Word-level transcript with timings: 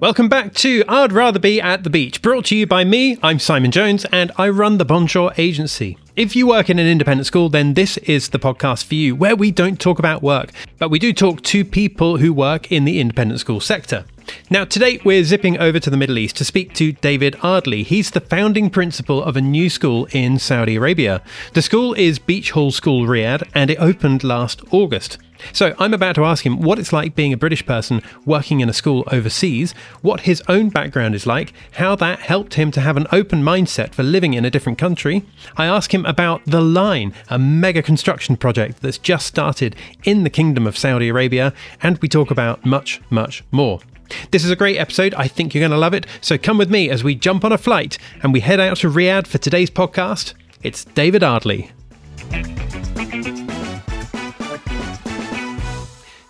Welcome 0.00 0.28
back 0.28 0.54
to 0.54 0.82
I'd 0.88 1.12
Rather 1.12 1.38
Be 1.38 1.60
at 1.60 1.84
the 1.84 1.88
Beach, 1.88 2.20
brought 2.20 2.46
to 2.46 2.56
you 2.56 2.66
by 2.66 2.82
me. 2.82 3.16
I'm 3.22 3.38
Simon 3.38 3.70
Jones 3.70 4.04
and 4.06 4.32
I 4.36 4.48
run 4.48 4.78
the 4.78 4.84
Bonjour 4.84 5.32
Agency. 5.38 5.96
If 6.16 6.34
you 6.34 6.48
work 6.48 6.68
in 6.68 6.80
an 6.80 6.86
independent 6.86 7.26
school, 7.26 7.48
then 7.48 7.74
this 7.74 7.96
is 7.98 8.30
the 8.30 8.40
podcast 8.40 8.84
for 8.84 8.96
you, 8.96 9.14
where 9.14 9.36
we 9.36 9.52
don't 9.52 9.80
talk 9.80 10.00
about 10.00 10.20
work, 10.20 10.50
but 10.78 10.90
we 10.90 10.98
do 10.98 11.12
talk 11.12 11.42
to 11.42 11.64
people 11.64 12.16
who 12.16 12.32
work 12.32 12.72
in 12.72 12.84
the 12.84 12.98
independent 12.98 13.38
school 13.38 13.60
sector. 13.60 14.04
Now, 14.50 14.64
today 14.64 15.00
we're 15.04 15.24
zipping 15.24 15.58
over 15.58 15.78
to 15.80 15.90
the 15.90 15.96
Middle 15.96 16.18
East 16.18 16.36
to 16.36 16.44
speak 16.44 16.74
to 16.74 16.92
David 16.92 17.36
Ardley. 17.42 17.82
He's 17.82 18.10
the 18.10 18.20
founding 18.20 18.70
principal 18.70 19.22
of 19.22 19.36
a 19.36 19.40
new 19.40 19.70
school 19.70 20.06
in 20.12 20.38
Saudi 20.38 20.76
Arabia. 20.76 21.22
The 21.54 21.62
school 21.62 21.94
is 21.94 22.18
Beech 22.18 22.50
Hall 22.52 22.70
School 22.70 23.06
Riyadh 23.06 23.48
and 23.54 23.70
it 23.70 23.80
opened 23.80 24.22
last 24.22 24.60
August. 24.70 25.18
So 25.52 25.74
I'm 25.78 25.92
about 25.92 26.14
to 26.14 26.24
ask 26.24 26.44
him 26.46 26.60
what 26.60 26.78
it's 26.78 26.92
like 26.92 27.14
being 27.14 27.32
a 27.32 27.36
British 27.36 27.66
person 27.66 28.02
working 28.24 28.60
in 28.60 28.68
a 28.68 28.72
school 28.72 29.04
overseas, 29.10 29.72
what 30.00 30.20
his 30.20 30.42
own 30.48 30.68
background 30.68 31.14
is 31.14 31.26
like, 31.26 31.52
how 31.72 31.96
that 31.96 32.20
helped 32.20 32.54
him 32.54 32.70
to 32.72 32.80
have 32.80 32.96
an 32.96 33.06
open 33.12 33.42
mindset 33.42 33.94
for 33.94 34.02
living 34.02 34.34
in 34.34 34.44
a 34.44 34.50
different 34.50 34.78
country. 34.78 35.24
I 35.56 35.66
ask 35.66 35.92
him 35.92 36.06
about 36.06 36.42
The 36.46 36.60
Line, 36.60 37.12
a 37.28 37.38
mega 37.38 37.82
construction 37.82 38.36
project 38.36 38.80
that's 38.80 38.98
just 38.98 39.26
started 39.26 39.76
in 40.04 40.24
the 40.24 40.30
Kingdom 40.30 40.66
of 40.66 40.78
Saudi 40.78 41.08
Arabia, 41.08 41.52
and 41.82 41.98
we 41.98 42.08
talk 42.08 42.30
about 42.30 42.64
much, 42.64 43.00
much 43.10 43.44
more. 43.50 43.80
This 44.30 44.44
is 44.44 44.50
a 44.50 44.56
great 44.56 44.76
episode. 44.76 45.14
I 45.14 45.28
think 45.28 45.54
you're 45.54 45.60
going 45.62 45.70
to 45.70 45.78
love 45.78 45.94
it. 45.94 46.06
So 46.20 46.38
come 46.38 46.58
with 46.58 46.70
me 46.70 46.90
as 46.90 47.04
we 47.04 47.14
jump 47.14 47.44
on 47.44 47.52
a 47.52 47.58
flight 47.58 47.98
and 48.22 48.32
we 48.32 48.40
head 48.40 48.60
out 48.60 48.78
to 48.78 48.90
Riyadh 48.90 49.26
for 49.26 49.38
today's 49.38 49.70
podcast. 49.70 50.34
It's 50.62 50.84
David 50.84 51.22
Ardley. 51.22 51.70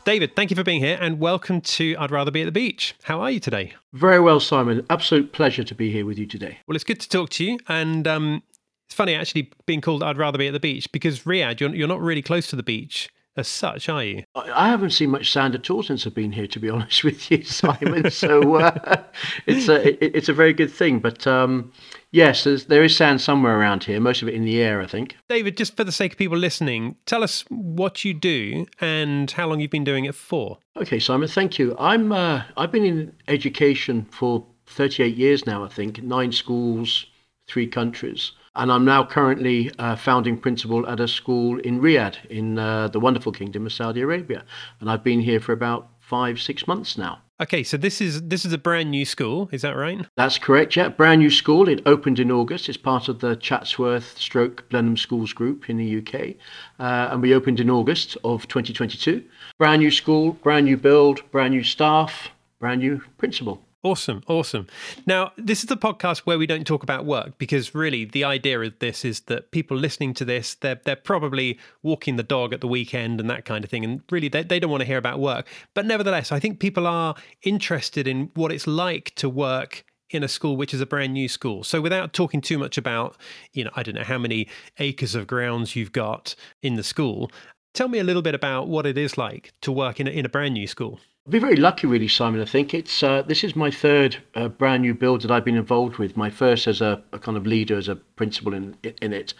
David, 0.04 0.36
thank 0.36 0.50
you 0.50 0.56
for 0.56 0.62
being 0.64 0.80
here 0.80 0.98
and 1.00 1.18
welcome 1.18 1.62
to 1.62 1.96
I'd 1.98 2.10
Rather 2.10 2.30
Be 2.30 2.42
at 2.42 2.44
the 2.44 2.52
Beach. 2.52 2.94
How 3.04 3.22
are 3.22 3.30
you 3.30 3.40
today? 3.40 3.72
Very 3.94 4.20
well, 4.20 4.38
Simon. 4.38 4.84
Absolute 4.90 5.32
pleasure 5.32 5.64
to 5.64 5.74
be 5.74 5.90
here 5.90 6.04
with 6.04 6.18
you 6.18 6.26
today. 6.26 6.58
Well, 6.66 6.74
it's 6.74 6.84
good 6.84 7.00
to 7.00 7.08
talk 7.08 7.30
to 7.30 7.44
you. 7.44 7.58
And 7.68 8.06
um, 8.06 8.42
it's 8.86 8.94
funny 8.94 9.14
actually 9.14 9.50
being 9.64 9.80
called 9.80 10.02
I'd 10.02 10.18
Rather 10.18 10.36
Be 10.36 10.46
at 10.46 10.52
the 10.52 10.60
Beach 10.60 10.92
because 10.92 11.20
Riyadh, 11.20 11.58
you're, 11.58 11.74
you're 11.74 11.88
not 11.88 12.02
really 12.02 12.20
close 12.20 12.46
to 12.48 12.56
the 12.56 12.62
beach 12.62 13.08
as 13.36 13.48
such, 13.48 13.88
are 13.88 14.04
you? 14.04 14.24
I 14.34 14.68
haven't 14.68 14.90
seen 14.90 15.10
much 15.10 15.32
sand 15.32 15.54
at 15.54 15.68
all 15.70 15.82
since 15.82 16.06
I've 16.06 16.14
been 16.14 16.32
here, 16.32 16.46
to 16.46 16.58
be 16.60 16.70
honest 16.74 17.04
with 17.04 17.30
you, 17.30 17.42
Simon. 17.42 18.10
so 18.10 18.56
uh, 18.56 19.02
it's 19.46 19.68
a 19.68 20.16
it's 20.16 20.28
a 20.28 20.32
very 20.32 20.52
good 20.52 20.70
thing. 20.70 21.00
But 21.00 21.26
um, 21.26 21.72
yes, 22.10 22.44
there 22.44 22.84
is 22.84 22.96
sand 22.96 23.20
somewhere 23.20 23.58
around 23.58 23.84
here. 23.84 24.00
Most 24.00 24.22
of 24.22 24.28
it 24.28 24.34
in 24.34 24.44
the 24.44 24.60
air, 24.60 24.80
I 24.80 24.86
think. 24.86 25.16
David, 25.28 25.56
just 25.56 25.76
for 25.76 25.84
the 25.84 25.92
sake 25.92 26.12
of 26.12 26.18
people 26.18 26.38
listening, 26.38 26.96
tell 27.06 27.22
us 27.22 27.44
what 27.48 28.04
you 28.04 28.14
do 28.14 28.66
and 28.80 29.30
how 29.30 29.46
long 29.48 29.60
you've 29.60 29.70
been 29.70 29.84
doing 29.84 30.04
it 30.04 30.14
for. 30.14 30.58
Okay, 30.76 30.98
Simon. 30.98 31.28
Thank 31.28 31.58
you. 31.58 31.76
I'm 31.78 32.12
uh, 32.12 32.42
I've 32.56 32.72
been 32.72 32.84
in 32.84 33.12
education 33.28 34.06
for 34.10 34.46
38 34.66 35.16
years 35.16 35.46
now. 35.46 35.64
I 35.64 35.68
think 35.68 36.02
nine 36.02 36.32
schools, 36.32 37.06
three 37.46 37.66
countries 37.66 38.32
and 38.56 38.70
I'm 38.70 38.84
now 38.84 39.04
currently 39.04 39.70
uh, 39.78 39.96
founding 39.96 40.38
principal 40.38 40.86
at 40.88 41.00
a 41.00 41.08
school 41.08 41.58
in 41.60 41.80
Riyadh, 41.80 42.24
in 42.26 42.58
uh, 42.58 42.88
the 42.88 43.00
wonderful 43.00 43.32
kingdom 43.32 43.66
of 43.66 43.72
Saudi 43.72 44.00
Arabia, 44.00 44.44
and 44.80 44.90
I've 44.90 45.04
been 45.04 45.20
here 45.20 45.40
for 45.40 45.52
about 45.52 45.88
five, 46.00 46.40
six 46.40 46.66
months 46.66 46.98
now. 46.98 47.20
Okay, 47.40 47.64
so 47.64 47.76
this 47.76 48.00
is 48.00 48.22
this 48.28 48.44
is 48.44 48.52
a 48.52 48.58
brand 48.58 48.92
new 48.92 49.04
school, 49.04 49.48
is 49.50 49.62
that 49.62 49.72
right? 49.76 50.06
That's 50.16 50.38
correct. 50.38 50.76
Yeah, 50.76 50.88
brand 50.88 51.20
new 51.20 51.30
school. 51.30 51.68
It 51.68 51.82
opened 51.84 52.20
in 52.20 52.30
August. 52.30 52.68
It's 52.68 52.78
part 52.78 53.08
of 53.08 53.18
the 53.18 53.34
Chatsworth 53.34 54.16
Stroke 54.16 54.68
Blenheim 54.68 54.96
Schools 54.96 55.32
Group 55.32 55.68
in 55.68 55.76
the 55.76 55.98
UK, 55.98 56.36
uh, 56.78 57.12
and 57.12 57.20
we 57.20 57.34
opened 57.34 57.58
in 57.58 57.70
August 57.70 58.16
of 58.22 58.46
2022. 58.46 59.24
Brand 59.58 59.82
new 59.82 59.90
school, 59.90 60.34
brand 60.44 60.66
new 60.66 60.76
build, 60.76 61.28
brand 61.32 61.54
new 61.54 61.64
staff, 61.64 62.28
brand 62.60 62.80
new 62.80 63.02
principal. 63.18 63.60
Awesome, 63.84 64.22
awesome. 64.28 64.66
Now, 65.04 65.32
this 65.36 65.58
is 65.58 65.66
the 65.66 65.76
podcast 65.76 66.20
where 66.20 66.38
we 66.38 66.46
don't 66.46 66.66
talk 66.66 66.82
about 66.82 67.04
work 67.04 67.36
because 67.36 67.74
really 67.74 68.06
the 68.06 68.24
idea 68.24 68.58
of 68.58 68.78
this 68.78 69.04
is 69.04 69.20
that 69.22 69.50
people 69.50 69.76
listening 69.76 70.14
to 70.14 70.24
this, 70.24 70.54
they're 70.54 70.80
they're 70.84 70.96
probably 70.96 71.58
walking 71.82 72.16
the 72.16 72.22
dog 72.22 72.54
at 72.54 72.62
the 72.62 72.66
weekend 72.66 73.20
and 73.20 73.28
that 73.28 73.44
kind 73.44 73.62
of 73.62 73.68
thing. 73.68 73.84
And 73.84 74.00
really 74.10 74.28
they, 74.28 74.42
they 74.42 74.58
don't 74.58 74.70
want 74.70 74.80
to 74.80 74.86
hear 74.86 74.96
about 74.96 75.20
work. 75.20 75.46
But 75.74 75.84
nevertheless, 75.84 76.32
I 76.32 76.40
think 76.40 76.60
people 76.60 76.86
are 76.86 77.14
interested 77.42 78.08
in 78.08 78.30
what 78.32 78.52
it's 78.52 78.66
like 78.66 79.14
to 79.16 79.28
work 79.28 79.84
in 80.08 80.22
a 80.22 80.28
school 80.28 80.56
which 80.56 80.72
is 80.72 80.80
a 80.80 80.86
brand 80.86 81.12
new 81.12 81.28
school. 81.28 81.62
So 81.62 81.82
without 81.82 82.14
talking 82.14 82.40
too 82.40 82.56
much 82.56 82.78
about, 82.78 83.18
you 83.52 83.64
know, 83.64 83.70
I 83.76 83.82
don't 83.82 83.96
know 83.96 84.04
how 84.04 84.18
many 84.18 84.48
acres 84.78 85.14
of 85.14 85.26
grounds 85.26 85.76
you've 85.76 85.92
got 85.92 86.34
in 86.62 86.76
the 86.76 86.82
school, 86.82 87.30
tell 87.74 87.88
me 87.88 87.98
a 87.98 88.04
little 88.04 88.22
bit 88.22 88.34
about 88.34 88.66
what 88.66 88.86
it 88.86 88.96
is 88.96 89.18
like 89.18 89.52
to 89.60 89.70
work 89.70 90.00
in 90.00 90.08
a, 90.08 90.10
in 90.10 90.24
a 90.24 90.30
brand 90.30 90.54
new 90.54 90.66
school. 90.66 91.00
I've 91.26 91.30
been 91.30 91.40
very 91.40 91.56
lucky, 91.56 91.86
really, 91.86 92.06
Simon. 92.06 92.42
I 92.42 92.44
think 92.44 92.74
it's 92.74 93.02
uh, 93.02 93.22
this 93.22 93.44
is 93.44 93.56
my 93.56 93.70
third 93.70 94.18
uh, 94.34 94.48
brand 94.48 94.82
new 94.82 94.92
build 94.92 95.22
that 95.22 95.30
I've 95.30 95.44
been 95.44 95.56
involved 95.56 95.96
with. 95.96 96.18
My 96.18 96.28
first 96.28 96.66
as 96.66 96.82
a, 96.82 97.02
a 97.12 97.18
kind 97.18 97.38
of 97.38 97.46
leader, 97.46 97.78
as 97.78 97.88
a 97.88 97.96
principal 97.96 98.52
in 98.52 98.76
in 99.00 99.14
it, 99.14 99.32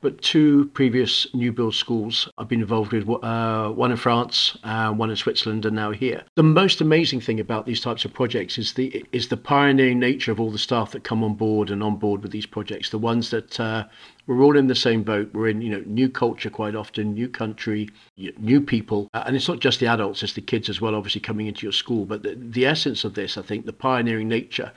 but 0.00 0.20
two 0.22 0.70
previous 0.72 1.26
new 1.34 1.52
build 1.52 1.74
schools 1.74 2.28
I've 2.38 2.48
been 2.48 2.60
involved 2.60 2.92
with, 2.92 3.08
uh, 3.22 3.70
one 3.70 3.90
in 3.90 3.96
France, 3.96 4.56
uh, 4.64 4.92
one 4.92 5.10
in 5.10 5.16
Switzerland, 5.16 5.66
and 5.66 5.76
now 5.76 5.90
here. 5.90 6.22
The 6.36 6.42
most 6.42 6.80
amazing 6.80 7.20
thing 7.20 7.40
about 7.40 7.66
these 7.66 7.80
types 7.80 8.04
of 8.04 8.12
projects 8.12 8.58
is 8.58 8.74
the 8.74 9.04
is 9.12 9.28
the 9.28 9.36
pioneering 9.36 9.98
nature 9.98 10.32
of 10.32 10.40
all 10.40 10.50
the 10.50 10.58
staff 10.58 10.92
that 10.92 11.04
come 11.04 11.22
on 11.22 11.34
board 11.34 11.70
and 11.70 11.82
on 11.82 11.96
board 11.96 12.22
with 12.22 12.32
these 12.32 12.46
projects. 12.46 12.90
The 12.90 12.98
ones 12.98 13.30
that 13.30 13.60
uh, 13.60 13.84
we're 14.26 14.42
all 14.42 14.56
in 14.56 14.68
the 14.68 14.74
same 14.74 15.02
boat. 15.02 15.30
We're 15.32 15.48
in, 15.48 15.60
you 15.60 15.70
know, 15.70 15.82
new 15.86 16.08
culture 16.08 16.50
quite 16.50 16.76
often, 16.76 17.14
new 17.14 17.28
country, 17.28 17.90
new 18.16 18.60
people, 18.60 19.08
uh, 19.12 19.24
and 19.26 19.34
it's 19.34 19.48
not 19.48 19.60
just 19.60 19.80
the 19.80 19.86
adults; 19.86 20.22
it's 20.22 20.34
the 20.34 20.40
kids 20.40 20.68
as 20.68 20.80
well. 20.80 20.94
Obviously, 20.94 21.20
coming 21.20 21.46
into 21.46 21.66
your 21.66 21.72
school, 21.72 22.06
but 22.06 22.22
the, 22.22 22.36
the 22.36 22.64
essence 22.64 23.04
of 23.04 23.14
this, 23.14 23.36
I 23.36 23.42
think, 23.42 23.66
the 23.66 23.72
pioneering 23.72 24.28
nature. 24.28 24.72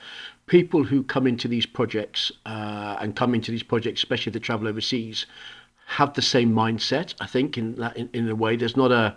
People 0.46 0.84
who 0.84 1.02
come 1.02 1.26
into 1.26 1.48
these 1.48 1.66
projects 1.66 2.30
uh, 2.44 2.96
and 3.00 3.16
come 3.16 3.34
into 3.34 3.50
these 3.50 3.62
projects, 3.62 4.00
especially 4.00 4.30
if 4.30 4.34
they 4.34 4.40
travel 4.40 4.68
overseas, 4.68 5.26
have 5.86 6.14
the 6.14 6.22
same 6.22 6.52
mindset. 6.52 7.14
I 7.20 7.26
think 7.26 7.56
in 7.56 7.76
that, 7.76 7.96
in, 7.96 8.10
in 8.12 8.28
a 8.28 8.34
way, 8.34 8.56
there's 8.56 8.76
not 8.76 8.92
a 8.92 9.16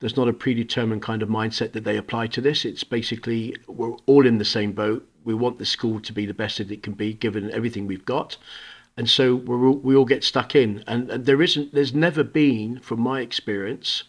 there's 0.00 0.16
not 0.16 0.28
a 0.28 0.32
predetermined 0.32 1.00
kind 1.00 1.22
of 1.22 1.28
mindset 1.30 1.72
that 1.72 1.84
they 1.84 1.96
apply 1.96 2.26
to 2.26 2.40
this. 2.42 2.66
It's 2.66 2.84
basically 2.84 3.56
we're 3.66 3.96
all 4.04 4.26
in 4.26 4.38
the 4.38 4.44
same 4.44 4.72
boat. 4.72 5.08
We 5.24 5.34
want 5.34 5.58
the 5.58 5.64
school 5.66 6.00
to 6.00 6.12
be 6.12 6.26
the 6.26 6.34
best 6.34 6.58
that 6.58 6.70
it 6.70 6.82
can 6.82 6.92
be, 6.92 7.14
given 7.14 7.50
everything 7.50 7.86
we've 7.86 8.04
got 8.04 8.36
and 8.96 9.10
so 9.10 9.34
we 9.34 9.54
all, 9.54 9.76
we 9.76 9.94
all 9.94 10.04
get 10.04 10.24
stuck 10.24 10.54
in. 10.54 10.82
And, 10.86 11.10
and 11.10 11.26
there 11.26 11.42
isn't, 11.42 11.74
there's 11.74 11.94
never 11.94 12.24
been, 12.24 12.80
from 12.80 13.00
my 13.00 13.20
experience, 13.20 14.04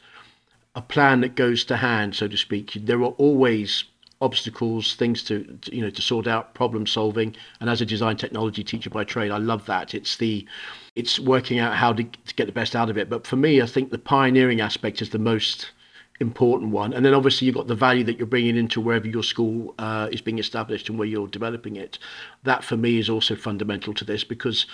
a 0.75 0.81
plan 0.81 1.21
that 1.21 1.35
goes 1.35 1.65
to 1.65 1.77
hand, 1.77 2.15
so 2.15 2.27
to 2.27 2.37
speak. 2.37 2.73
There 2.73 2.99
are 2.99 3.15
always 3.17 3.83
obstacles, 4.21 4.95
things 4.95 5.23
to, 5.23 5.43
to, 5.61 5.75
you 5.75 5.81
know 5.81 5.89
to 5.89 6.01
sort 6.01 6.27
out, 6.27 6.53
problem 6.53 6.87
solving. 6.87 7.35
And 7.59 7.69
as 7.69 7.81
a 7.81 7.85
design 7.85 8.17
technology 8.17 8.63
teacher 8.63 8.89
by 8.89 9.03
trade, 9.03 9.31
I 9.31 9.37
love 9.37 9.65
that. 9.65 9.93
It's 9.93 10.17
the 10.17 10.45
it's 10.95 11.19
working 11.19 11.59
out 11.59 11.75
how 11.75 11.93
to, 11.93 12.03
to 12.03 12.35
get 12.35 12.45
the 12.45 12.51
best 12.51 12.75
out 12.75 12.89
of 12.89 12.97
it. 12.97 13.09
But 13.09 13.27
for 13.27 13.35
me, 13.35 13.61
I 13.61 13.65
think 13.65 13.91
the 13.91 13.97
pioneering 13.99 14.61
aspect 14.61 15.01
is 15.01 15.11
the 15.11 15.19
most 15.19 15.71
important 16.19 16.71
one. 16.71 16.93
And 16.93 17.05
then 17.05 17.13
obviously 17.13 17.45
you've 17.45 17.55
got 17.55 17.67
the 17.67 17.75
value 17.75 18.03
that 18.05 18.17
you're 18.17 18.25
bringing 18.25 18.57
into 18.57 18.81
wherever 18.81 19.07
your 19.07 19.21
school 19.21 19.75
uh, 19.77 20.09
is 20.11 20.21
being 20.21 20.39
established 20.39 20.89
and 20.89 20.97
where 20.97 21.07
you're 21.07 21.27
developing 21.27 21.75
it. 21.75 21.99
That 22.43 22.63
for 22.63 22.75
me 22.75 22.97
is 22.97 23.09
also 23.09 23.35
fundamental 23.35 23.93
to 23.93 24.03
this 24.03 24.23
because 24.23 24.65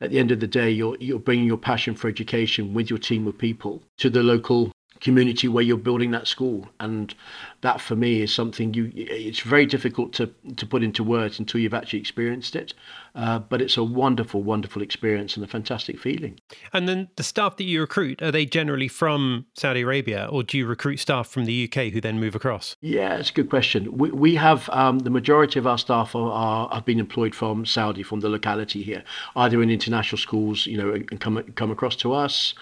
at 0.00 0.10
the 0.10 0.18
end 0.18 0.30
of 0.30 0.40
the 0.40 0.46
day, 0.46 0.70
you're 0.70 0.96
you're 0.98 1.18
bringing 1.18 1.46
your 1.46 1.58
passion 1.58 1.94
for 1.94 2.08
education 2.08 2.72
with 2.72 2.88
your 2.88 2.98
team 2.98 3.26
of 3.26 3.36
people 3.36 3.82
to 3.98 4.08
the 4.08 4.22
local 4.22 4.72
community 5.00 5.48
where 5.48 5.64
you're 5.64 5.76
building 5.76 6.10
that 6.12 6.28
school. 6.28 6.68
And 6.78 7.14
that 7.62 7.80
for 7.80 7.96
me 7.96 8.22
is 8.22 8.32
something 8.32 8.72
you 8.74 8.90
it's 8.94 9.40
very 9.40 9.66
difficult 9.66 10.12
to 10.14 10.32
to 10.56 10.66
put 10.66 10.82
into 10.82 11.02
words 11.02 11.38
until 11.38 11.60
you've 11.60 11.74
actually 11.74 11.98
experienced 11.98 12.56
it. 12.56 12.74
Uh, 13.14 13.38
but 13.38 13.60
it's 13.60 13.76
a 13.76 13.84
wonderful 13.84 14.42
wonderful 14.42 14.82
experience 14.82 15.36
and 15.36 15.44
a 15.44 15.48
fantastic 15.48 15.98
feeling. 15.98 16.38
And 16.72 16.88
then 16.88 17.08
the 17.16 17.22
staff 17.22 17.56
that 17.56 17.64
you 17.64 17.80
recruit 17.80 18.22
are 18.22 18.30
they 18.30 18.46
generally 18.46 18.88
from 18.88 19.46
saudi 19.54 19.82
arabia 19.82 20.28
or 20.30 20.42
do 20.42 20.56
you 20.58 20.66
recruit 20.66 20.98
staff 20.98 21.26
from 21.28 21.44
the 21.44 21.64
uk 21.64 21.92
who 21.92 22.00
then 22.00 22.20
move 22.20 22.34
across? 22.34 22.76
Yeah 22.80 23.16
it's 23.16 23.30
a 23.30 23.34
good 23.34 23.50
question. 23.50 23.96
We, 23.96 24.10
we 24.10 24.34
have 24.36 24.68
um, 24.70 25.00
the 25.00 25.10
majority 25.10 25.58
of 25.58 25.66
our 25.66 25.78
staff 25.78 26.14
are, 26.14 26.30
are 26.30 26.74
have 26.74 26.84
been 26.84 27.00
employed 27.00 27.34
from 27.34 27.66
saudi 27.66 28.02
from 28.02 28.20
the 28.20 28.28
locality 28.28 28.82
here 28.82 29.02
either 29.36 29.62
in 29.62 29.70
international 29.70 30.18
schools 30.18 30.66
you 30.66 30.76
know 30.76 30.92
and 30.92 31.20
come 31.20 31.42
come 31.54 31.70
across 31.70 31.96
to 31.96 32.12
us 32.12 32.54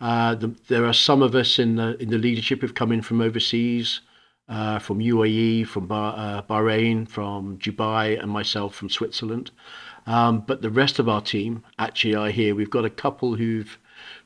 uh, 0.00 0.34
the, 0.34 0.54
there 0.68 0.84
are 0.84 0.92
some 0.92 1.22
of 1.22 1.34
us 1.34 1.58
in 1.58 1.76
the 1.76 1.96
in 2.02 2.10
the 2.10 2.18
leadership 2.18 2.60
who've 2.60 2.74
come 2.74 2.92
in 2.92 3.02
from 3.02 3.20
overseas, 3.20 4.00
uh, 4.48 4.78
from 4.78 4.98
UAE, 4.98 5.66
from 5.66 5.86
bah- 5.86 6.14
uh, 6.16 6.42
Bahrain, 6.42 7.08
from 7.08 7.58
Dubai, 7.58 8.20
and 8.20 8.30
myself 8.30 8.74
from 8.74 8.90
Switzerland. 8.90 9.50
Um, 10.06 10.40
but 10.46 10.62
the 10.62 10.70
rest 10.70 10.98
of 10.98 11.08
our 11.08 11.20
team 11.20 11.64
actually 11.78 12.14
are 12.14 12.30
here. 12.30 12.54
We've 12.54 12.70
got 12.70 12.84
a 12.84 12.90
couple 12.90 13.34
who've 13.34 13.78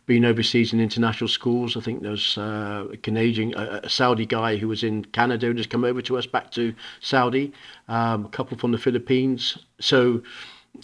been 0.06 0.24
overseas 0.24 0.72
in 0.72 0.80
international 0.80 1.28
schools. 1.28 1.76
I 1.76 1.80
think 1.80 2.02
there's 2.02 2.36
uh, 2.36 2.86
a 2.92 2.96
Canadian, 2.96 3.54
a, 3.54 3.80
a, 3.84 3.88
Saudi 3.88 4.26
guy 4.26 4.56
who 4.56 4.68
was 4.68 4.82
in 4.82 5.04
Canada 5.04 5.46
and 5.46 5.58
has 5.58 5.68
come 5.68 5.84
over 5.84 6.02
to 6.02 6.18
us 6.18 6.26
back 6.26 6.50
to 6.52 6.74
Saudi. 7.00 7.52
Um, 7.88 8.26
a 8.26 8.28
couple 8.28 8.58
from 8.58 8.72
the 8.72 8.78
Philippines. 8.78 9.56
So 9.80 10.22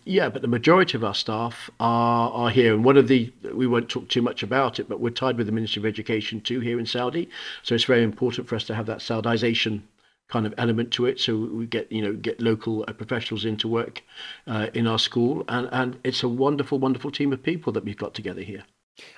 yeah, 0.04 0.28
but 0.28 0.42
the 0.42 0.48
majority 0.48 0.96
of 0.96 1.04
our 1.04 1.14
staff 1.14 1.70
are, 1.80 2.30
are 2.30 2.50
here. 2.50 2.74
And 2.74 2.84
one 2.84 2.96
of 2.96 3.08
the, 3.08 3.32
we 3.52 3.66
won't 3.66 3.88
talk 3.88 4.08
too 4.08 4.22
much 4.22 4.42
about 4.42 4.78
it, 4.78 4.88
but 4.88 5.00
we're 5.00 5.10
tied 5.10 5.36
with 5.36 5.46
the 5.46 5.52
Ministry 5.52 5.80
of 5.80 5.86
Education 5.86 6.40
too 6.40 6.60
here 6.60 6.78
in 6.78 6.86
Saudi. 6.86 7.28
So 7.62 7.74
it's 7.74 7.84
very 7.84 8.02
important 8.02 8.48
for 8.48 8.54
us 8.54 8.64
to 8.64 8.74
have 8.74 8.86
that 8.86 8.98
Saudization 8.98 9.82
kind 10.28 10.46
of 10.46 10.54
element 10.58 10.92
to 10.92 11.06
it. 11.06 11.20
So 11.20 11.36
we 11.36 11.66
get 11.66 11.90
you 11.90 12.02
know 12.02 12.12
get 12.12 12.40
local 12.40 12.84
uh, 12.88 12.92
professionals 12.92 13.44
in 13.44 13.56
to 13.58 13.68
work 13.68 14.02
uh, 14.46 14.68
in 14.74 14.86
our 14.86 14.98
school, 14.98 15.44
and 15.48 15.68
and 15.72 15.98
it's 16.04 16.22
a 16.22 16.28
wonderful, 16.28 16.78
wonderful 16.78 17.10
team 17.10 17.32
of 17.32 17.42
people 17.42 17.72
that 17.72 17.84
we've 17.84 17.96
got 17.96 18.14
together 18.14 18.42
here. 18.42 18.64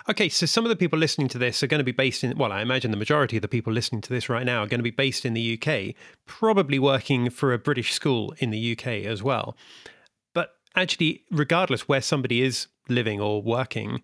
Okay, 0.08 0.28
so 0.28 0.44
some 0.44 0.64
of 0.64 0.70
the 0.70 0.76
people 0.76 0.98
listening 0.98 1.28
to 1.28 1.38
this 1.38 1.62
are 1.62 1.68
going 1.68 1.78
to 1.78 1.84
be 1.84 1.92
based 1.92 2.24
in, 2.24 2.36
well, 2.36 2.50
I 2.50 2.62
imagine 2.62 2.90
the 2.90 2.96
majority 2.96 3.36
of 3.36 3.42
the 3.42 3.48
people 3.48 3.72
listening 3.72 4.00
to 4.00 4.12
this 4.12 4.28
right 4.28 4.44
now 4.44 4.64
are 4.64 4.66
going 4.66 4.80
to 4.80 4.84
be 4.84 4.90
based 4.90 5.24
in 5.24 5.34
the 5.34 5.56
UK, 5.56 5.94
probably 6.26 6.80
working 6.80 7.30
for 7.30 7.52
a 7.52 7.58
British 7.58 7.92
school 7.92 8.34
in 8.38 8.50
the 8.50 8.72
UK 8.72 9.04
as 9.06 9.22
well. 9.22 9.56
Actually, 10.74 11.22
regardless 11.30 11.88
where 11.88 12.00
somebody 12.00 12.42
is 12.42 12.66
living 12.88 13.20
or 13.20 13.42
working, 13.42 14.02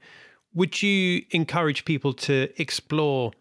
would 0.55 0.83
you 0.83 1.23
encourage 1.31 1.85
people 1.85 2.13
to 2.13 2.49
explore 2.61 3.33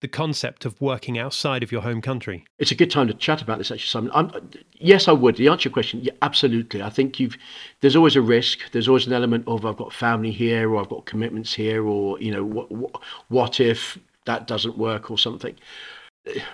the 0.00 0.08
concept 0.08 0.64
of 0.64 0.78
working 0.80 1.18
outside 1.18 1.62
of 1.62 1.72
your 1.72 1.80
home 1.80 2.02
country? 2.02 2.44
It's 2.58 2.70
a 2.70 2.74
good 2.74 2.90
time 2.90 3.06
to 3.08 3.14
chat 3.14 3.40
about 3.40 3.58
this, 3.58 3.70
actually, 3.70 3.86
Simon. 3.86 4.10
I'm, 4.14 4.50
yes, 4.74 5.08
I 5.08 5.12
would. 5.12 5.36
The 5.36 5.48
answer 5.48 5.62
to 5.62 5.68
your 5.68 5.72
question, 5.72 6.00
yeah, 6.02 6.12
absolutely. 6.22 6.82
I 6.82 6.90
think 6.90 7.18
you've. 7.18 7.36
There's 7.80 7.96
always 7.96 8.16
a 8.16 8.20
risk. 8.20 8.70
There's 8.72 8.88
always 8.88 9.06
an 9.06 9.12
element 9.12 9.44
of 9.46 9.64
I've 9.64 9.76
got 9.76 9.92
family 9.92 10.32
here, 10.32 10.70
or 10.70 10.80
I've 10.80 10.88
got 10.88 11.06
commitments 11.06 11.54
here, 11.54 11.86
or 11.86 12.20
you 12.20 12.30
know, 12.30 12.44
what 12.44 12.70
what, 12.70 13.02
what 13.28 13.60
if 13.60 13.98
that 14.26 14.46
doesn't 14.46 14.76
work, 14.76 15.10
or 15.10 15.18
something. 15.18 15.56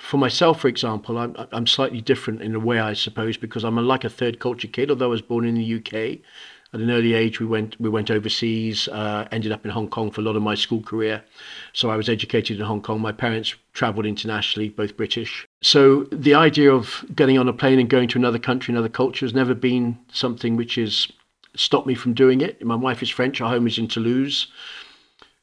For 0.01 0.19
myself, 0.19 0.61
for 0.61 0.69
example, 0.69 1.19
I'm 1.19 1.35
I'm 1.53 1.67
slightly 1.67 2.01
different 2.01 2.43
in 2.43 2.55
a 2.55 2.61
way, 2.61 2.79
I 2.79 2.93
suppose, 2.93 3.37
because 3.37 3.65
I'm 3.65 3.79
a, 3.79 3.83
like 3.83 4.05
a 4.05 4.11
third 4.11 4.39
culture 4.39 4.69
kid. 4.69 4.91
Although 4.91 5.07
I 5.07 5.09
was 5.09 5.23
born 5.23 5.47
in 5.47 5.55
the 5.55 5.75
UK, 5.77 6.21
at 6.75 6.81
an 6.81 6.91
early 6.91 7.13
age, 7.13 7.39
we 7.39 7.47
went 7.47 7.79
we 7.79 7.89
went 7.89 8.11
overseas. 8.11 8.89
Uh, 8.89 9.29
ended 9.31 9.53
up 9.53 9.65
in 9.65 9.71
Hong 9.71 9.89
Kong 9.89 10.11
for 10.11 10.23
a 10.23 10.25
lot 10.25 10.37
of 10.37 10.43
my 10.43 10.55
school 10.55 10.83
career. 10.83 11.23
So 11.75 11.91
I 11.91 11.97
was 11.97 12.09
educated 12.09 12.59
in 12.59 12.65
Hong 12.65 12.81
Kong. 12.81 13.01
My 13.01 13.13
parents 13.13 13.55
travelled 13.75 14.07
internationally, 14.07 14.71
both 14.71 14.97
British. 14.97 15.47
So 15.63 16.05
the 16.05 16.35
idea 16.35 16.73
of 16.73 17.05
getting 17.15 17.39
on 17.39 17.49
a 17.49 17.53
plane 17.53 17.79
and 17.79 17.91
going 17.91 18.09
to 18.09 18.19
another 18.19 18.39
country, 18.39 18.73
another 18.73 18.89
culture, 18.89 19.27
has 19.27 19.35
never 19.35 19.55
been 19.55 19.99
something 20.13 20.57
which 20.57 20.77
has 20.77 21.09
stopped 21.55 21.87
me 21.87 21.95
from 21.95 22.15
doing 22.15 22.41
it. 22.41 22.65
My 22.65 22.75
wife 22.75 23.03
is 23.03 23.11
French. 23.11 23.41
Our 23.41 23.51
home 23.51 23.67
is 23.67 23.77
in 23.79 23.89
Toulouse. 23.89 24.47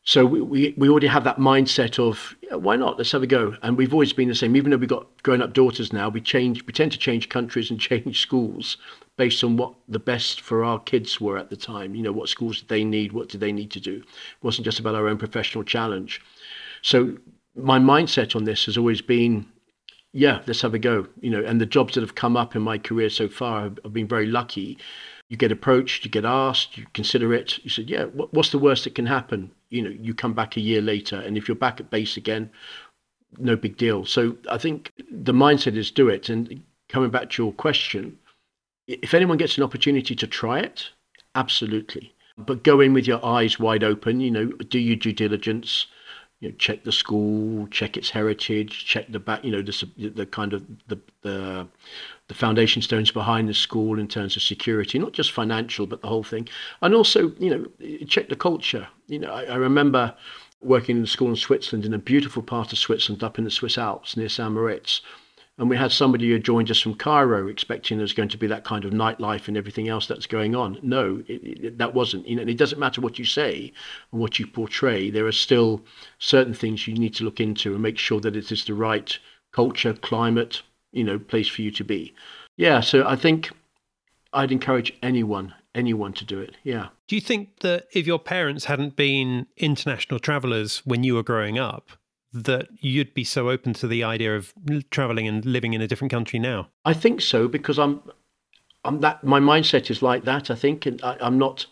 So 0.10 0.26
we, 0.26 0.42
we, 0.42 0.74
we 0.76 0.90
already 0.90 1.06
have 1.06 1.24
that 1.26 1.38
mindset 1.38 2.00
of 2.00 2.36
yeah, 2.42 2.56
why 2.56 2.78
not? 2.78 2.98
Let's 2.98 3.12
have 3.12 3.22
a 3.22 3.28
go. 3.28 3.56
And 3.62 3.78
we've 3.78 3.94
always 3.94 4.12
been 4.12 4.28
the 4.28 4.34
same. 4.34 4.56
Even 4.56 4.72
though 4.72 4.78
we've 4.78 4.90
got 4.90 5.06
grown 5.22 5.40
up 5.40 5.54
daughters 5.54 5.94
now, 5.94 6.10
we 6.10 6.20
change 6.20 6.66
we 6.66 6.74
tend 6.74 6.92
to 6.94 6.98
change 6.98 7.30
countries 7.30 7.70
and 7.70 7.80
change 7.90 8.20
schools 8.20 8.78
based 9.18 9.44
on 9.44 9.56
what 9.56 9.76
the 9.88 10.00
best 10.00 10.42
for 10.42 10.64
our 10.64 10.80
kids 10.80 11.22
were 11.22 11.38
at 11.38 11.52
the 11.52 11.56
time. 11.56 11.94
You 11.94 12.02
know, 12.02 12.12
what 12.12 12.28
schools 12.28 12.62
did 12.62 12.70
they 12.70 12.84
need? 12.84 13.12
What 13.12 13.30
did 13.30 13.40
they 13.40 13.52
need 13.52 13.70
to 13.70 13.80
do? 13.80 13.98
It 13.98 14.42
wasn't 14.44 14.66
just 14.66 14.80
about 14.80 14.96
our 14.96 15.08
own 15.08 15.20
professional 15.20 15.64
challenge. 15.64 16.20
So 16.82 17.16
my 17.56 17.78
mindset 17.78 18.36
on 18.36 18.46
this 18.46 18.66
has 18.66 18.80
always 18.80 19.04
been, 19.04 19.46
yeah, 20.12 20.42
let's 20.48 20.64
have 20.64 20.74
a 20.74 20.80
go. 20.80 21.06
You 21.22 21.30
know, 21.30 21.46
and 21.46 21.62
the 21.62 21.68
jobs 21.68 21.94
that 21.94 22.02
have 22.02 22.16
come 22.16 22.36
up 22.36 22.56
in 22.56 22.64
my 22.64 22.80
career 22.80 23.12
so 23.12 23.28
far 23.28 23.66
have 23.84 23.94
been 23.94 24.08
very 24.08 24.26
lucky. 24.26 24.80
You 25.30 25.38
get 25.38 25.52
approached, 25.52 26.04
you 26.04 26.12
get 26.12 26.26
asked, 26.26 26.78
you 26.78 26.88
consider 26.94 27.34
it. 27.34 27.64
You 27.64 27.70
said, 27.70 27.90
yeah, 27.90 28.06
what, 28.06 28.34
what's 28.34 28.50
the 28.50 28.58
worst 28.60 28.84
that 28.84 28.96
can 28.96 29.06
happen? 29.06 29.52
You 29.70 29.84
know, 29.84 29.90
you 29.90 30.14
come 30.14 30.34
back 30.34 30.58
a 30.58 30.62
year 30.62 30.82
later, 30.82 31.18
and 31.20 31.38
if 31.38 31.48
you're 31.48 31.56
back 31.56 31.80
at 31.80 31.92
base 31.92 32.18
again, 32.18 32.50
no 33.38 33.56
big 33.56 33.78
deal. 33.78 34.06
So 34.06 34.36
I 34.50 34.58
think 34.58 34.92
the 35.12 35.34
mindset 35.34 35.78
is 35.78 35.92
do 35.92 36.10
it. 36.10 36.30
And 36.30 36.64
coming 36.88 37.12
back 37.12 37.30
to 37.30 37.44
your 37.44 37.54
question, 37.54 38.18
if 38.88 39.14
anyone 39.14 39.38
gets 39.38 39.58
an 39.58 39.64
opportunity 39.64 40.16
to 40.16 40.26
try 40.26 40.60
it, 40.60 40.90
absolutely. 41.36 42.14
But 42.38 42.64
go 42.64 42.80
in 42.80 42.94
with 42.94 43.06
your 43.06 43.24
eyes 43.24 43.60
wide 43.60 43.84
open. 43.84 44.20
You 44.20 44.32
know, 44.32 44.46
do 44.48 44.80
your 44.80 44.96
due 44.96 45.14
diligence. 45.14 45.86
You 46.40 46.50
know, 46.50 46.56
check 46.58 46.84
the 46.84 46.92
school, 46.92 47.68
check 47.68 47.98
its 47.98 48.10
heritage, 48.10 48.86
check 48.86 49.12
the 49.12 49.20
back. 49.20 49.44
You 49.44 49.52
know, 49.52 49.62
the 49.62 50.10
the 50.16 50.26
kind 50.26 50.54
of 50.54 50.66
the 50.88 51.00
the 51.22 51.68
the 52.28 52.34
foundation 52.34 52.82
stones 52.82 53.12
behind 53.12 53.50
the 53.50 53.54
school 53.54 54.00
in 54.00 54.08
terms 54.08 54.38
of 54.38 54.44
security, 54.44 55.00
not 55.00 55.12
just 55.12 55.32
financial, 55.32 55.86
but 55.86 56.02
the 56.02 56.08
whole 56.08 56.24
thing. 56.24 56.48
And 56.82 56.94
also, 56.94 57.34
you 57.40 57.50
know, 57.50 58.06
check 58.06 58.30
the 58.30 58.36
culture. 58.36 58.88
You 59.08 59.20
know, 59.20 59.32
I, 59.32 59.46
I 59.46 59.56
remember 59.56 60.16
working 60.62 60.98
in 60.98 61.04
a 61.04 61.08
school 61.08 61.30
in 61.30 61.36
Switzerland, 61.36 61.86
in 61.86 61.94
a 61.94 61.98
beautiful 61.98 62.44
part 62.44 62.72
of 62.72 62.80
Switzerland, 62.80 63.24
up 63.24 63.38
in 63.38 63.46
the 63.46 63.52
Swiss 63.52 63.78
Alps 63.78 64.16
near 64.16 64.30
St. 64.30 64.52
Moritz. 64.52 65.02
And 65.60 65.70
we 65.70 65.76
had 65.76 65.92
somebody 65.92 66.30
who 66.30 66.40
joined 66.40 66.72
us 66.72 66.80
from 66.80 66.96
Cairo 66.96 67.48
expecting 67.48 67.98
there's 67.98 68.14
going 68.14 68.30
to 68.30 68.38
be 68.38 68.48
that 68.48 68.64
kind 68.64 68.86
of 68.86 68.94
nightlife 68.94 69.50
and 69.50 69.58
everything 69.58 69.90
else 69.90 70.08
that's 70.08 70.26
going 70.26 70.56
on. 70.56 70.80
No, 70.82 71.22
it, 71.28 71.34
it, 71.44 71.78
that 71.78 71.94
wasn't. 71.94 72.26
You 72.26 72.38
know, 72.38 72.44
it 72.44 72.58
doesn't 72.58 72.80
matter 72.80 73.02
what 73.02 73.20
you 73.20 73.26
say 73.26 73.74
and 74.12 74.22
what 74.22 74.40
you 74.40 74.48
portray. 74.48 75.10
There 75.10 75.28
are 75.28 75.34
still 75.34 75.84
certain 76.18 76.54
things 76.54 76.88
you 76.88 76.94
need 76.96 77.14
to 77.16 77.26
look 77.26 77.42
into 77.42 77.74
and 77.74 77.84
make 77.84 77.98
sure 77.98 78.22
that 78.22 78.38
it 78.38 78.52
is 78.54 78.64
the 78.64 78.74
right 78.74 79.20
culture, 79.52 79.94
climate, 79.94 80.62
you 80.94 81.04
know, 81.04 81.20
place 81.20 81.50
for 81.50 81.62
you 81.62 81.72
to 81.72 81.84
be. 81.84 82.14
Yeah, 82.56 82.80
so 82.80 83.06
I 83.06 83.18
think 83.18 83.52
I'd 84.32 84.54
encourage 84.54 84.94
anyone, 85.04 85.54
anyone 85.76 86.14
to 86.14 86.26
do 86.26 86.40
it. 86.40 86.56
Yeah. 86.64 86.88
Do 87.10 87.16
you 87.16 87.22
think 87.22 87.60
that 87.60 87.88
if 87.94 88.08
your 88.08 88.20
parents 88.20 88.66
hadn't 88.66 88.96
been 88.96 89.48
international 89.58 90.20
travelers 90.20 90.84
when 90.86 91.04
you 91.04 91.16
were 91.16 91.24
growing 91.24 91.60
up, 91.60 91.92
that 92.34 92.68
you'd 92.80 93.14
be 93.14 93.24
so 93.24 93.50
open 93.50 93.74
to 93.74 93.88
the 93.88 94.04
idea 94.04 94.36
of 94.36 94.54
traveling 94.92 95.28
and 95.28 95.44
living 95.46 95.74
in 95.74 95.82
a 95.82 95.88
different 95.88 96.12
country 96.12 96.40
now? 96.40 96.70
I 96.86 96.94
think 96.94 97.22
so 97.22 97.48
because 97.48 97.80
I'm, 97.80 98.02
I'm 98.86 99.00
that 99.02 99.24
my 99.24 99.40
mindset 99.40 99.90
is 99.90 100.02
like 100.02 100.26
that. 100.26 100.50
I 100.52 100.56
think, 100.56 100.86
and 100.86 101.02
I, 101.04 101.18
I'm 101.20 101.38
not. 101.38 101.66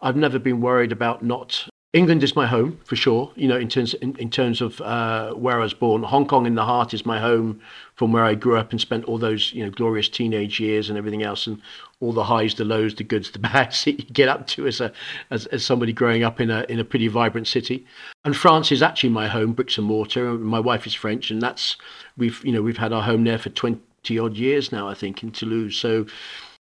I've 0.00 0.16
never 0.16 0.40
been 0.40 0.60
worried 0.60 0.90
about 0.90 1.24
not 1.24 1.68
England 1.92 2.24
is 2.24 2.34
my 2.34 2.46
home 2.46 2.80
for 2.84 2.96
sure. 2.96 3.30
You 3.36 3.48
know, 3.48 3.58
in 3.58 3.68
terms 3.68 3.92
in, 3.94 4.16
in 4.16 4.30
terms 4.30 4.62
of 4.62 4.80
uh, 4.80 5.34
where 5.34 5.60
I 5.60 5.62
was 5.62 5.74
born, 5.74 6.02
Hong 6.02 6.26
Kong 6.26 6.46
in 6.46 6.54
the 6.54 6.64
heart 6.64 6.94
is 6.94 7.04
my 7.04 7.20
home 7.20 7.60
from 7.96 8.12
where 8.12 8.24
I 8.24 8.34
grew 8.34 8.56
up 8.56 8.70
and 8.70 8.80
spent 8.80 9.04
all 9.04 9.18
those 9.18 9.52
you 9.52 9.62
know 9.62 9.70
glorious 9.70 10.08
teenage 10.08 10.58
years 10.58 10.88
and 10.88 10.96
everything 10.96 11.22
else, 11.22 11.46
and 11.46 11.60
all 12.00 12.12
the 12.12 12.24
highs, 12.24 12.54
the 12.54 12.64
lows, 12.64 12.94
the 12.94 13.04
goods, 13.04 13.30
the 13.32 13.38
bads 13.50 13.84
that 13.84 13.92
you 13.92 14.04
get 14.06 14.28
up 14.28 14.46
to 14.48 14.66
as 14.66 14.80
a 14.80 14.90
as, 15.30 15.44
as 15.46 15.66
somebody 15.66 15.92
growing 15.92 16.24
up 16.24 16.40
in 16.40 16.50
a 16.50 16.64
in 16.70 16.78
a 16.80 16.84
pretty 16.84 17.08
vibrant 17.08 17.46
city. 17.46 17.86
And 18.24 18.34
France 18.34 18.72
is 18.72 18.82
actually 18.82 19.10
my 19.10 19.28
home, 19.28 19.52
bricks 19.52 19.76
and 19.76 19.86
mortar. 19.86 20.32
My 20.32 20.60
wife 20.60 20.86
is 20.86 20.94
French, 20.94 21.30
and 21.30 21.42
that's 21.42 21.76
we've 22.16 22.42
you 22.42 22.52
know 22.52 22.62
we've 22.62 22.78
had 22.78 22.94
our 22.94 23.02
home 23.02 23.24
there 23.24 23.38
for 23.38 23.50
twenty 23.50 24.18
odd 24.18 24.36
years 24.36 24.72
now, 24.72 24.88
I 24.88 24.94
think, 24.94 25.22
in 25.22 25.30
Toulouse. 25.30 25.76
So 25.76 26.06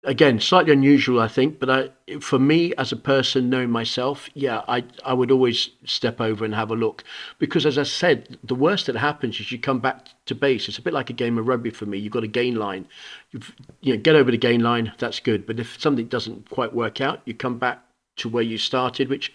again 0.05 0.41
slightly 0.41 0.73
unusual 0.73 1.20
i 1.20 1.29
think 1.29 1.58
but 1.58 1.69
I, 1.69 1.91
for 2.20 2.38
me 2.38 2.75
as 2.76 2.91
a 2.91 2.97
person 2.97 3.50
knowing 3.50 3.70
myself 3.70 4.31
yeah 4.32 4.62
I, 4.67 4.85
I 5.05 5.12
would 5.12 5.31
always 5.31 5.70
step 5.85 6.20
over 6.20 6.44
and 6.44 6.55
have 6.55 6.70
a 6.70 6.75
look. 6.75 7.05
Because 7.38 7.67
as 7.67 7.76
i 7.76 7.82
said 7.82 8.38
the 8.43 8.55
worst 8.55 8.87
that 8.87 8.97
happens 8.97 9.38
is 9.41 9.52
you 9.52 9.58
come 9.58 9.79
back 9.81 10.08
to 10.26 10.35
base. 10.35 10.69
It's 10.69 10.79
a 10.79 10.82
bit 10.82 10.94
like 10.94 11.11
a 11.11 11.14
game 11.14 11.37
of 11.37 11.47
rugby 11.47 11.70
for 11.70 11.87
me. 11.87 11.99
You've 11.99 12.12
got 12.12 12.25
a 12.25 12.29
gain 12.29 12.54
line. 12.54 12.88
You've, 13.30 13.54
you 13.80 13.95
know 13.95 14.00
get 14.00 14.16
over 14.16 14.30
the 14.30 14.38
gain 14.38 14.61
line 14.61 14.92
that's 14.99 15.21
good. 15.21 15.47
But 15.47 15.61
if 15.61 15.80
something 15.80 16.07
doesn't 16.07 16.49
quite 16.49 16.75
work 16.75 17.00
out 17.00 17.21
you 17.26 17.35
come 17.35 17.59
back 17.59 17.83
to 18.16 18.28
where 18.28 18.42
you 18.42 18.57
started 18.57 19.09
which 19.09 19.33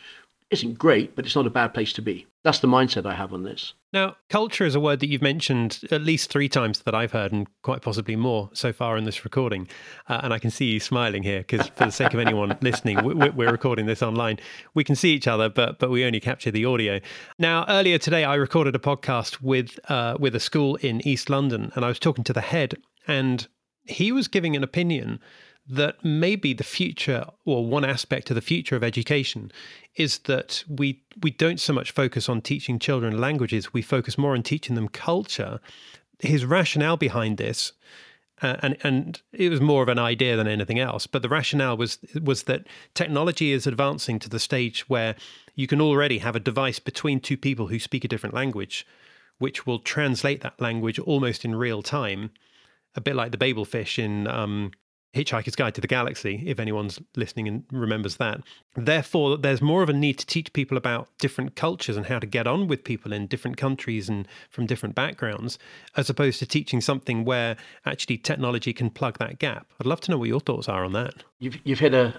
isn't 0.50 0.78
great, 0.80 1.16
but 1.16 1.26
it's 1.26 1.36
not 1.36 1.48
a 1.48 1.52
bad 1.52 1.74
place 1.74 1.94
to 1.94 2.02
be. 2.02 2.26
That's 2.46 2.60
the 2.60 2.68
mindset 2.68 3.08
I 3.08 3.16
have 3.16 3.34
on 3.34 3.42
this. 3.42 3.74
Now, 3.92 4.18
culture 4.30 4.66
is 4.66 4.76
a 4.76 4.80
word 4.80 5.00
that 5.00 5.08
you've 5.08 5.24
mentioned 5.24 5.80
at 5.90 6.04
least 6.04 6.30
three 6.30 6.48
times 6.48 6.80
that 6.82 6.94
I've 6.94 7.12
heard, 7.12 7.32
and 7.32 7.48
quite 7.64 7.82
possibly 7.82 8.16
more 8.16 8.52
so 8.54 8.72
far 8.72 8.98
in 8.98 9.04
this 9.04 9.24
recording. 9.24 9.68
Uh, 10.08 10.20
and 10.22 10.32
I 10.32 10.38
can 10.38 10.52
see 10.52 10.66
you 10.66 10.80
smiling 10.80 11.24
here 11.24 11.40
because, 11.40 11.70
for 11.70 11.86
the 11.86 11.92
sake 11.92 12.14
of 12.14 12.20
anyone 12.20 12.56
listening, 12.62 13.04
we're 13.04 13.52
recording 13.52 13.88
this 13.88 14.04
online. 14.04 14.38
We 14.76 14.84
can 14.84 14.96
see 14.96 15.12
each 15.12 15.28
other, 15.28 15.50
but 15.50 15.80
but 15.80 15.90
we 15.90 16.06
only 16.06 16.20
capture 16.20 16.52
the 16.52 16.66
audio. 16.66 17.00
Now, 17.40 17.66
earlier 17.68 17.98
today, 17.98 18.24
I 18.24 18.36
recorded 18.36 18.76
a 18.76 18.80
podcast 18.80 19.42
with 19.42 19.80
uh, 19.90 20.16
with 20.20 20.36
a 20.36 20.40
school 20.40 20.76
in 20.76 21.02
East 21.08 21.32
London, 21.32 21.72
and 21.74 21.84
I 21.84 21.88
was 21.88 21.98
talking 21.98 22.24
to 22.26 22.34
the 22.34 22.42
head, 22.42 22.76
and 23.08 23.48
he 23.86 24.12
was 24.12 24.28
giving 24.28 24.56
an 24.56 24.64
opinion 24.64 25.20
that 25.68 26.04
maybe 26.04 26.54
the 26.54 26.64
future 26.64 27.26
or 27.44 27.66
one 27.66 27.84
aspect 27.84 28.30
of 28.30 28.36
the 28.36 28.42
future 28.42 28.76
of 28.76 28.84
education 28.84 29.52
is 29.96 30.20
that 30.20 30.64
we 30.68 31.02
we 31.22 31.32
don't 31.32 31.60
so 31.60 31.74
much 31.74 31.92
focus 31.92 32.30
on 32.30 32.42
teaching 32.42 32.78
children 32.78 33.20
languages 33.20 33.74
we 33.74 33.82
focus 33.82 34.18
more 34.18 34.34
on 34.34 34.44
teaching 34.44 34.76
them 34.76 34.88
culture. 34.88 35.60
His 36.20 36.46
rationale 36.46 36.98
behind 36.98 37.38
this 37.38 37.74
uh, 38.42 38.58
and 38.62 38.78
and 38.84 39.22
it 39.32 39.50
was 39.50 39.62
more 39.62 39.82
of 39.82 39.90
an 39.90 40.00
idea 40.00 40.36
than 40.36 40.48
anything 40.48 40.80
else 40.80 41.08
but 41.08 41.22
the 41.22 41.30
rationale 41.30 41.78
was 41.78 42.00
was 42.22 42.44
that 42.44 42.68
technology 42.94 43.52
is 43.52 43.66
advancing 43.66 44.20
to 44.20 44.30
the 44.30 44.40
stage 44.40 44.88
where 44.90 45.16
you 45.56 45.68
can 45.68 45.82
already 45.82 46.20
have 46.20 46.36
a 46.36 46.40
device 46.40 46.80
between 46.80 47.20
two 47.20 47.38
people 47.38 47.68
who 47.68 47.80
speak 47.80 48.04
a 48.04 48.08
different 48.08 48.36
language 48.36 48.86
which 49.38 49.66
will 49.66 49.80
translate 49.80 50.42
that 50.42 50.60
language 50.60 51.00
almost 51.00 51.46
in 51.46 51.56
real 51.56 51.82
time 51.82 52.30
a 52.96 53.02
bit 53.02 53.16
like 53.16 53.32
the 53.32 53.38
babel 53.38 53.66
fish 53.66 53.98
in 53.98 54.28
um, 54.28 54.72
Hitchhiker's 55.16 55.56
Guide 55.56 55.74
to 55.76 55.82
the 55.82 55.88
Galaxy, 55.88 56.44
if 56.46 56.60
anyone's 56.60 57.00
listening 57.16 57.48
and 57.48 57.64
remembers 57.72 58.18
that. 58.18 58.42
Therefore, 58.76 59.38
there's 59.38 59.62
more 59.62 59.82
of 59.82 59.90
a 59.90 59.94
need 59.94 60.18
to 60.20 60.26
teach 60.26 60.52
people 60.52 60.78
about 60.78 61.08
different 61.20 61.56
cultures 61.56 61.96
and 61.96 62.06
how 62.06 62.20
to 62.20 62.28
get 62.28 62.48
on 62.48 62.68
with 62.68 62.84
people 62.84 63.14
in 63.14 63.28
different 63.28 63.56
countries 63.56 64.10
and 64.10 64.28
from 64.50 64.66
different 64.66 64.94
backgrounds, 64.94 65.58
as 65.96 66.10
opposed 66.10 66.40
to 66.40 66.46
teaching 66.46 66.82
something 66.82 67.24
where 67.24 67.56
actually 67.86 68.18
technology 68.18 68.74
can 68.74 68.90
plug 68.90 69.18
that 69.20 69.40
gap. 69.40 69.68
I'd 69.80 69.88
love 69.88 70.02
to 70.02 70.12
know 70.12 70.18
what 70.18 70.28
your 70.28 70.42
thoughts 70.42 70.68
are 70.68 70.84
on 70.84 70.92
that. 70.94 71.14
You've, 71.40 71.58
you've 71.64 71.80
hit 71.80 71.94
a, 71.94 72.14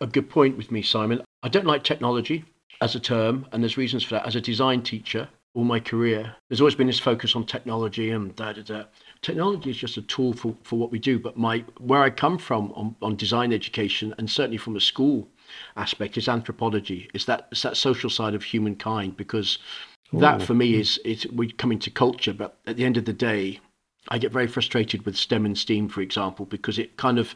a 0.00 0.06
good 0.06 0.28
point 0.28 0.58
with 0.58 0.70
me, 0.70 0.82
Simon. 0.82 1.22
I 1.42 1.48
don't 1.48 1.66
like 1.66 1.84
technology 1.84 2.44
as 2.82 2.94
a 2.94 3.00
term, 3.00 3.46
and 3.52 3.62
there's 3.62 3.78
reasons 3.78 4.04
for 4.04 4.16
that. 4.16 4.26
As 4.26 4.36
a 4.36 4.40
design 4.42 4.82
teacher, 4.82 5.28
all 5.54 5.64
my 5.64 5.80
career, 5.80 6.36
there's 6.50 6.60
always 6.60 6.74
been 6.74 6.86
this 6.86 7.00
focus 7.00 7.34
on 7.34 7.46
technology 7.46 8.10
and 8.10 8.36
da 8.36 8.52
da 8.52 8.62
da. 8.62 8.84
Technology 9.26 9.70
is 9.70 9.76
just 9.76 9.96
a 9.96 10.02
tool 10.02 10.32
for, 10.34 10.54
for 10.62 10.78
what 10.78 10.92
we 10.92 11.00
do. 11.00 11.18
But 11.18 11.36
my 11.36 11.64
where 11.80 12.00
I 12.00 12.10
come 12.10 12.38
from 12.38 12.70
on, 12.76 12.94
on 13.02 13.16
design 13.16 13.52
education 13.52 14.14
and 14.18 14.30
certainly 14.30 14.56
from 14.56 14.76
a 14.76 14.80
school 14.80 15.26
aspect 15.74 16.16
is 16.16 16.28
anthropology. 16.28 17.10
It's 17.12 17.24
that 17.24 17.48
it's 17.50 17.62
that 17.62 17.76
social 17.76 18.08
side 18.08 18.36
of 18.36 18.44
humankind 18.44 19.16
because 19.16 19.58
Ooh. 20.14 20.20
that 20.20 20.42
for 20.42 20.52
oh. 20.52 20.56
me 20.56 20.76
is 20.76 21.00
it 21.04 21.26
we 21.32 21.50
come 21.50 21.72
into 21.72 21.90
culture, 21.90 22.32
but 22.32 22.58
at 22.68 22.76
the 22.76 22.84
end 22.84 22.98
of 22.98 23.04
the 23.04 23.12
day, 23.12 23.58
I 24.10 24.18
get 24.18 24.30
very 24.30 24.46
frustrated 24.46 25.04
with 25.04 25.16
STEM 25.16 25.44
and 25.44 25.58
STEAM, 25.58 25.88
for 25.88 26.02
example, 26.02 26.46
because 26.46 26.78
it 26.78 26.96
kind 26.96 27.18
of 27.18 27.34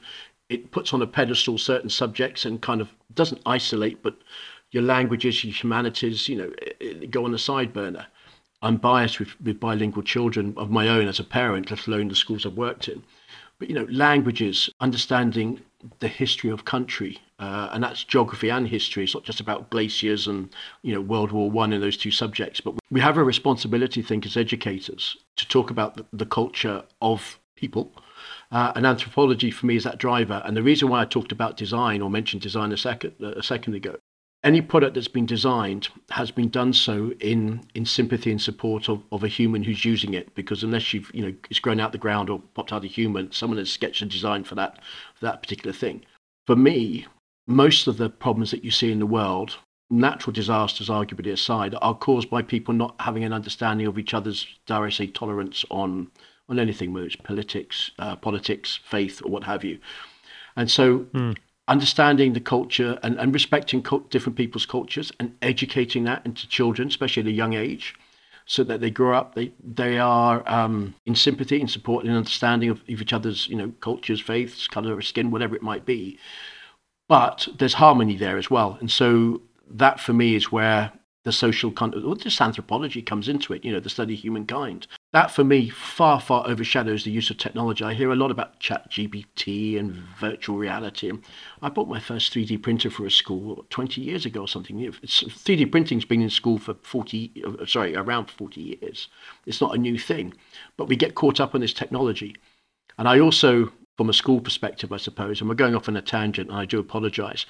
it 0.48 0.70
puts 0.70 0.94
on 0.94 1.02
a 1.02 1.08
pedestal 1.08 1.58
certain 1.58 1.90
subjects 1.90 2.44
and 2.44 2.62
kind 2.62 2.80
of 2.80 2.94
doesn't 3.14 3.42
isolate, 3.46 4.00
but 4.00 4.16
your 4.70 4.84
languages, 4.84 5.42
your 5.42 5.52
humanities, 5.52 6.28
you 6.28 6.36
know, 6.36 6.52
go 7.10 7.24
on 7.24 7.32
the 7.32 7.38
side 7.38 7.72
burner. 7.72 8.06
I'm 8.62 8.76
biased 8.76 9.18
with, 9.18 9.40
with 9.40 9.60
bilingual 9.60 10.02
children 10.02 10.54
of 10.56 10.70
my 10.70 10.88
own 10.88 11.08
as 11.08 11.18
a 11.18 11.24
parent, 11.24 11.70
let 11.70 11.86
alone 11.86 12.08
the 12.08 12.14
schools 12.14 12.44
I've 12.44 12.54
worked 12.54 12.88
in. 12.88 13.02
But 13.58 13.68
you 13.68 13.74
know, 13.74 13.86
languages, 13.90 14.70
understanding 14.80 15.60
the 15.98 16.08
history 16.08 16.50
of 16.50 16.64
country, 16.64 17.18
uh, 17.38 17.70
and 17.72 17.82
that's 17.82 18.04
geography 18.04 18.50
and 18.50 18.68
history. 18.68 19.04
It's 19.04 19.14
not 19.14 19.24
just 19.24 19.40
about 19.40 19.70
glaciers 19.70 20.26
and 20.26 20.50
you 20.82 20.94
know 20.94 21.00
World 21.00 21.32
War 21.32 21.50
One 21.50 21.72
and 21.72 21.82
those 21.82 21.96
two 21.96 22.10
subjects, 22.10 22.60
but 22.60 22.74
we 22.90 23.00
have 23.00 23.16
a 23.16 23.24
responsibility, 23.24 24.02
I 24.02 24.04
think, 24.04 24.26
as 24.26 24.36
educators, 24.36 25.16
to 25.36 25.48
talk 25.48 25.70
about 25.70 25.96
the, 25.96 26.06
the 26.12 26.26
culture 26.26 26.84
of 27.00 27.38
people. 27.54 27.92
Uh, 28.52 28.72
and 28.74 28.86
anthropology 28.86 29.50
for 29.50 29.66
me 29.66 29.76
is 29.76 29.84
that 29.84 29.98
driver. 29.98 30.42
And 30.44 30.56
the 30.56 30.62
reason 30.62 30.88
why 30.88 31.02
I 31.02 31.04
talked 31.04 31.32
about 31.32 31.56
design 31.56 32.02
or 32.02 32.10
mentioned 32.10 32.42
design 32.42 32.72
a 32.72 32.76
second 32.76 33.14
a 33.20 33.42
second 33.42 33.74
ago 33.74 33.96
any 34.42 34.62
product 34.62 34.94
that's 34.94 35.08
been 35.08 35.26
designed 35.26 35.88
has 36.10 36.30
been 36.30 36.48
done 36.48 36.72
so 36.72 37.12
in 37.20 37.62
in 37.74 37.84
sympathy 37.84 38.30
and 38.30 38.40
support 38.40 38.88
of, 38.88 39.02
of 39.12 39.22
a 39.22 39.28
human 39.28 39.62
who's 39.62 39.84
using 39.84 40.14
it 40.14 40.34
because 40.34 40.62
unless 40.62 40.94
you've 40.94 41.10
you 41.14 41.22
know 41.22 41.34
it's 41.50 41.60
grown 41.60 41.80
out 41.80 41.92
the 41.92 41.98
ground 41.98 42.30
or 42.30 42.40
popped 42.54 42.72
out 42.72 42.84
a 42.84 42.88
human 42.88 43.30
someone 43.32 43.58
has 43.58 43.70
sketched 43.70 44.02
a 44.02 44.06
design 44.06 44.44
for 44.44 44.54
that 44.54 44.76
for 45.14 45.26
that 45.26 45.42
particular 45.42 45.72
thing. 45.72 46.04
For 46.46 46.56
me 46.56 47.06
most 47.46 47.86
of 47.86 47.96
the 47.96 48.08
problems 48.08 48.50
that 48.50 48.64
you 48.64 48.70
see 48.70 48.90
in 48.90 48.98
the 48.98 49.06
world 49.06 49.56
natural 49.90 50.32
disasters 50.32 50.88
arguably 50.88 51.32
aside 51.32 51.74
are 51.82 51.94
caused 51.94 52.30
by 52.30 52.42
people 52.42 52.72
not 52.72 52.94
having 53.00 53.24
an 53.24 53.32
understanding 53.32 53.86
of 53.86 53.98
each 53.98 54.14
other's 54.14 54.46
dare 54.66 54.84
i 54.84 54.90
say 54.90 55.06
tolerance 55.06 55.64
on 55.70 56.10
on 56.48 56.58
anything 56.58 56.92
whether 56.92 57.06
it's 57.06 57.16
politics 57.16 57.90
uh, 57.98 58.16
politics 58.16 58.80
faith 58.84 59.20
or 59.24 59.30
what 59.30 59.44
have 59.44 59.64
you. 59.64 59.78
And 60.56 60.70
so 60.70 61.00
mm 61.12 61.36
understanding 61.70 62.32
the 62.32 62.40
culture 62.40 62.98
and, 63.02 63.18
and 63.18 63.32
respecting 63.32 63.80
co- 63.82 64.04
different 64.10 64.36
people's 64.36 64.66
cultures 64.66 65.12
and 65.20 65.36
educating 65.40 66.04
that 66.04 66.26
into 66.26 66.48
children, 66.48 66.88
especially 66.88 67.22
at 67.22 67.28
a 67.28 67.32
young 67.32 67.54
age, 67.54 67.94
so 68.44 68.64
that 68.64 68.80
they 68.80 68.90
grow 68.90 69.16
up, 69.16 69.36
they 69.36 69.52
they 69.62 69.98
are 69.98 70.42
um, 70.48 70.94
in 71.06 71.14
sympathy 71.14 71.60
and 71.60 71.70
support 71.70 72.04
and 72.04 72.14
understanding 72.14 72.68
of, 72.68 72.80
of 72.80 73.00
each 73.00 73.12
other's 73.12 73.46
you 73.48 73.56
know 73.56 73.72
cultures, 73.80 74.20
faiths, 74.20 74.66
color 74.66 74.98
of 74.98 75.06
skin, 75.06 75.30
whatever 75.30 75.54
it 75.54 75.62
might 75.62 75.86
be. 75.86 76.18
But 77.08 77.46
there's 77.58 77.74
harmony 77.74 78.16
there 78.16 78.36
as 78.36 78.50
well, 78.50 78.76
and 78.80 78.90
so 78.90 79.40
that 79.70 80.00
for 80.00 80.12
me 80.12 80.34
is 80.34 80.50
where 80.50 80.92
the 81.22 81.32
social 81.32 81.70
content, 81.70 82.04
well, 82.04 82.14
this 82.14 82.40
anthropology 82.40 83.02
comes 83.02 83.28
into 83.28 83.52
it, 83.52 83.62
you 83.64 83.70
know, 83.70 83.80
the 83.80 83.90
study 83.90 84.14
of 84.14 84.20
humankind. 84.20 84.86
That 85.12 85.30
for 85.30 85.44
me 85.44 85.68
far, 85.68 86.18
far 86.18 86.48
overshadows 86.48 87.04
the 87.04 87.10
use 87.10 87.28
of 87.28 87.36
technology. 87.36 87.84
I 87.84 87.92
hear 87.92 88.10
a 88.10 88.16
lot 88.16 88.30
about 88.30 88.58
chat 88.58 88.90
GPT 88.90 89.78
and 89.78 89.92
virtual 90.18 90.56
reality. 90.56 91.12
I 91.60 91.68
bought 91.68 91.88
my 91.88 92.00
first 92.00 92.32
3D 92.32 92.62
printer 92.62 92.90
for 92.90 93.04
a 93.04 93.10
school 93.10 93.66
20 93.68 94.00
years 94.00 94.24
ago 94.24 94.42
or 94.42 94.48
something. 94.48 94.80
It's, 94.80 95.22
3D 95.22 95.70
printing's 95.70 96.06
been 96.06 96.22
in 96.22 96.30
school 96.30 96.58
for 96.58 96.74
40, 96.74 97.44
uh, 97.44 97.66
sorry, 97.66 97.94
around 97.94 98.30
40 98.30 98.60
years. 98.60 99.08
It's 99.44 99.60
not 99.60 99.74
a 99.74 99.78
new 99.78 99.98
thing, 99.98 100.32
but 100.78 100.88
we 100.88 100.96
get 100.96 101.14
caught 101.14 101.38
up 101.38 101.54
on 101.54 101.60
this 101.60 101.74
technology. 101.74 102.34
And 102.96 103.06
I 103.06 103.20
also, 103.20 103.72
from 103.98 104.08
a 104.08 104.14
school 104.14 104.40
perspective, 104.40 104.90
I 104.90 104.96
suppose, 104.96 105.40
and 105.40 105.50
we're 105.50 105.54
going 105.54 105.74
off 105.74 105.88
on 105.88 105.96
a 105.96 106.02
tangent, 106.02 106.48
and 106.48 106.58
I 106.58 106.64
do 106.64 106.78
apologize. 106.78 107.44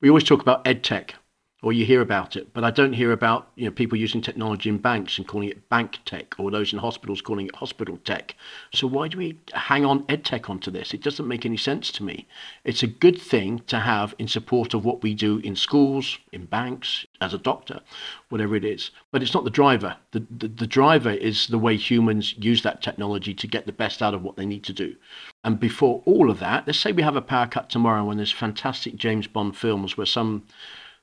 We 0.00 0.08
always 0.08 0.24
talk 0.24 0.40
about 0.40 0.66
ed 0.66 0.82
tech 0.82 1.14
or 1.62 1.72
you 1.72 1.86
hear 1.86 2.00
about 2.00 2.34
it, 2.34 2.52
but 2.52 2.64
I 2.64 2.72
don't 2.72 2.92
hear 2.92 3.12
about 3.12 3.48
you 3.54 3.64
know 3.64 3.70
people 3.70 3.96
using 3.96 4.20
technology 4.20 4.68
in 4.68 4.78
banks 4.78 5.16
and 5.16 5.26
calling 5.26 5.48
it 5.48 5.68
bank 5.68 6.00
tech, 6.04 6.34
or 6.38 6.50
those 6.50 6.72
in 6.72 6.80
hospitals 6.80 7.22
calling 7.22 7.46
it 7.46 7.54
hospital 7.54 7.98
tech. 8.04 8.34
So 8.74 8.88
why 8.88 9.06
do 9.06 9.18
we 9.18 9.38
hang 9.52 9.84
on 9.84 10.04
ed 10.08 10.24
tech 10.24 10.50
onto 10.50 10.72
this? 10.72 10.92
It 10.92 11.02
doesn't 11.02 11.28
make 11.28 11.46
any 11.46 11.56
sense 11.56 11.92
to 11.92 12.02
me. 12.02 12.26
It's 12.64 12.82
a 12.82 12.88
good 12.88 13.20
thing 13.20 13.60
to 13.68 13.78
have 13.78 14.12
in 14.18 14.26
support 14.26 14.74
of 14.74 14.84
what 14.84 15.02
we 15.04 15.14
do 15.14 15.38
in 15.38 15.54
schools, 15.54 16.18
in 16.32 16.46
banks, 16.46 17.06
as 17.20 17.32
a 17.32 17.38
doctor, 17.38 17.80
whatever 18.28 18.56
it 18.56 18.64
is. 18.64 18.90
But 19.12 19.22
it's 19.22 19.34
not 19.34 19.44
the 19.44 19.50
driver. 19.50 19.96
The, 20.10 20.26
the, 20.36 20.48
the 20.48 20.66
driver 20.66 21.10
is 21.10 21.46
the 21.46 21.58
way 21.58 21.76
humans 21.76 22.34
use 22.36 22.62
that 22.62 22.82
technology 22.82 23.34
to 23.34 23.46
get 23.46 23.66
the 23.66 23.72
best 23.72 24.02
out 24.02 24.14
of 24.14 24.22
what 24.22 24.34
they 24.34 24.46
need 24.46 24.64
to 24.64 24.72
do. 24.72 24.96
And 25.44 25.60
before 25.60 26.02
all 26.06 26.28
of 26.28 26.40
that, 26.40 26.66
let's 26.66 26.80
say 26.80 26.90
we 26.90 27.02
have 27.02 27.16
a 27.16 27.22
power 27.22 27.46
cut 27.46 27.70
tomorrow 27.70 28.04
when 28.04 28.16
there's 28.16 28.32
fantastic 28.32 28.96
James 28.96 29.28
Bond 29.28 29.56
films 29.56 29.96
where 29.96 30.06
some 30.06 30.42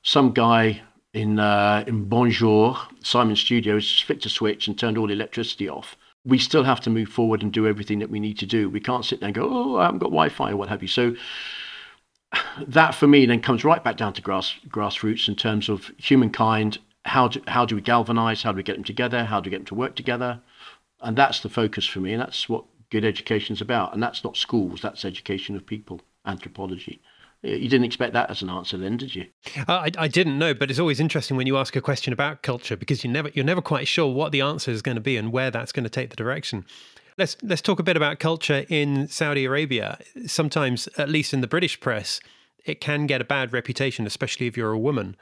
some 0.02 0.32
guy 0.32 0.82
in 1.12 1.38
uh, 1.38 1.84
in 1.86 2.04
Bonjour, 2.04 2.78
Simon 3.02 3.36
Studios, 3.36 4.00
flicked 4.00 4.26
a 4.26 4.28
switch 4.28 4.68
and 4.68 4.78
turned 4.78 4.96
all 4.96 5.06
the 5.06 5.12
electricity 5.12 5.68
off. 5.68 5.96
We 6.24 6.38
still 6.38 6.64
have 6.64 6.80
to 6.82 6.90
move 6.90 7.08
forward 7.08 7.42
and 7.42 7.52
do 7.52 7.66
everything 7.66 7.98
that 8.00 8.10
we 8.10 8.20
need 8.20 8.38
to 8.38 8.46
do. 8.46 8.68
We 8.68 8.80
can't 8.80 9.04
sit 9.04 9.20
there 9.20 9.28
and 9.28 9.34
go, 9.34 9.48
oh, 9.50 9.76
I 9.76 9.84
haven't 9.84 10.00
got 10.00 10.10
Wi-Fi 10.10 10.50
or 10.50 10.56
what 10.56 10.68
have 10.68 10.82
you. 10.82 10.88
So 10.88 11.14
that 12.66 12.94
for 12.94 13.06
me 13.06 13.26
then 13.26 13.40
comes 13.40 13.64
right 13.64 13.82
back 13.82 13.96
down 13.96 14.12
to 14.14 14.22
grass 14.22 14.54
grassroots 14.68 15.28
in 15.28 15.36
terms 15.36 15.68
of 15.68 15.90
humankind. 15.96 16.78
How 17.04 17.28
do 17.28 17.40
how 17.48 17.64
do 17.64 17.74
we 17.74 17.80
galvanize? 17.80 18.42
How 18.42 18.52
do 18.52 18.56
we 18.56 18.62
get 18.62 18.76
them 18.76 18.84
together? 18.84 19.24
How 19.24 19.40
do 19.40 19.48
we 19.48 19.52
get 19.52 19.60
them 19.60 19.66
to 19.66 19.74
work 19.74 19.96
together? 19.96 20.40
And 21.00 21.16
that's 21.16 21.40
the 21.40 21.48
focus 21.48 21.86
for 21.86 22.00
me, 22.00 22.12
and 22.12 22.20
that's 22.20 22.48
what 22.48 22.64
good 22.90 23.06
education 23.06 23.54
is 23.54 23.62
about. 23.62 23.94
And 23.94 24.02
that's 24.02 24.22
not 24.22 24.36
schools; 24.36 24.82
that's 24.82 25.04
education 25.04 25.56
of 25.56 25.64
people, 25.64 26.02
anthropology. 26.26 27.00
You 27.42 27.68
didn't 27.70 27.84
expect 27.84 28.12
that 28.12 28.30
as 28.30 28.42
an 28.42 28.50
answer, 28.50 28.76
then, 28.76 28.98
did 28.98 29.14
you? 29.14 29.26
Uh, 29.66 29.72
I, 29.72 29.90
I 29.96 30.08
didn't 30.08 30.38
know, 30.38 30.52
but 30.52 30.70
it's 30.70 30.78
always 30.78 31.00
interesting 31.00 31.38
when 31.38 31.46
you 31.46 31.56
ask 31.56 31.74
a 31.74 31.80
question 31.80 32.12
about 32.12 32.42
culture 32.42 32.76
because 32.76 33.02
you 33.02 33.10
never 33.10 33.30
you're 33.32 33.46
never 33.46 33.62
quite 33.62 33.88
sure 33.88 34.12
what 34.12 34.30
the 34.30 34.42
answer 34.42 34.70
is 34.70 34.82
going 34.82 34.96
to 34.96 35.00
be 35.00 35.16
and 35.16 35.32
where 35.32 35.50
that's 35.50 35.72
going 35.72 35.84
to 35.84 35.90
take 35.90 36.10
the 36.10 36.16
direction. 36.16 36.66
Let's 37.16 37.38
let's 37.42 37.62
talk 37.62 37.80
a 37.80 37.82
bit 37.82 37.96
about 37.96 38.18
culture 38.18 38.66
in 38.68 39.08
Saudi 39.08 39.46
Arabia. 39.46 39.98
Sometimes, 40.26 40.86
at 40.98 41.08
least 41.08 41.32
in 41.32 41.40
the 41.40 41.46
British 41.46 41.80
press, 41.80 42.20
it 42.66 42.80
can 42.80 43.06
get 43.06 43.22
a 43.22 43.24
bad 43.24 43.54
reputation, 43.54 44.06
especially 44.06 44.46
if 44.46 44.56
you're 44.56 44.72
a 44.72 44.78
woman. 44.78 45.16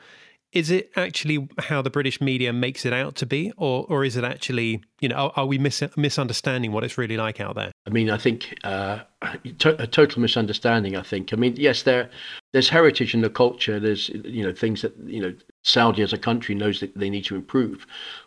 Is 0.50 0.70
it 0.70 0.90
actually 0.96 1.48
how 1.58 1.82
the 1.82 1.90
British 1.90 2.20
media 2.20 2.52
makes 2.52 2.84
it 2.84 2.92
out 2.92 3.14
to 3.16 3.26
be, 3.26 3.52
or 3.56 3.86
or 3.88 4.04
is 4.04 4.16
it 4.16 4.24
actually 4.24 4.82
you 5.00 5.08
know 5.08 5.14
are, 5.14 5.32
are 5.36 5.46
we 5.46 5.56
mis- 5.56 5.96
misunderstanding 5.96 6.72
what 6.72 6.82
it's 6.82 6.98
really 6.98 7.16
like 7.16 7.40
out 7.40 7.54
there? 7.54 7.70
I 7.86 7.90
mean, 7.90 8.10
I 8.10 8.16
think 8.16 8.56
uh, 8.64 9.00
a 9.20 9.86
total 9.86 10.22
misunderstanding. 10.22 10.96
I 10.96 11.02
think. 11.02 11.32
I 11.32 11.36
mean, 11.36 11.56
yes, 11.56 11.82
there 11.82 12.08
there's 12.52 12.68
heritage 12.68 13.14
in 13.14 13.20
the 13.20 13.30
culture. 13.30 13.80
There's 13.80 14.08
you 14.10 14.44
know 14.44 14.52
things 14.52 14.82
that 14.82 14.96
you 15.04 15.20
know 15.20 15.34
Saudi 15.64 16.02
as 16.02 16.12
a 16.12 16.18
country 16.18 16.54
knows 16.54 16.78
that 16.80 16.96
they 16.96 17.10
need 17.10 17.24
to 17.24 17.34
improve, 17.34 17.84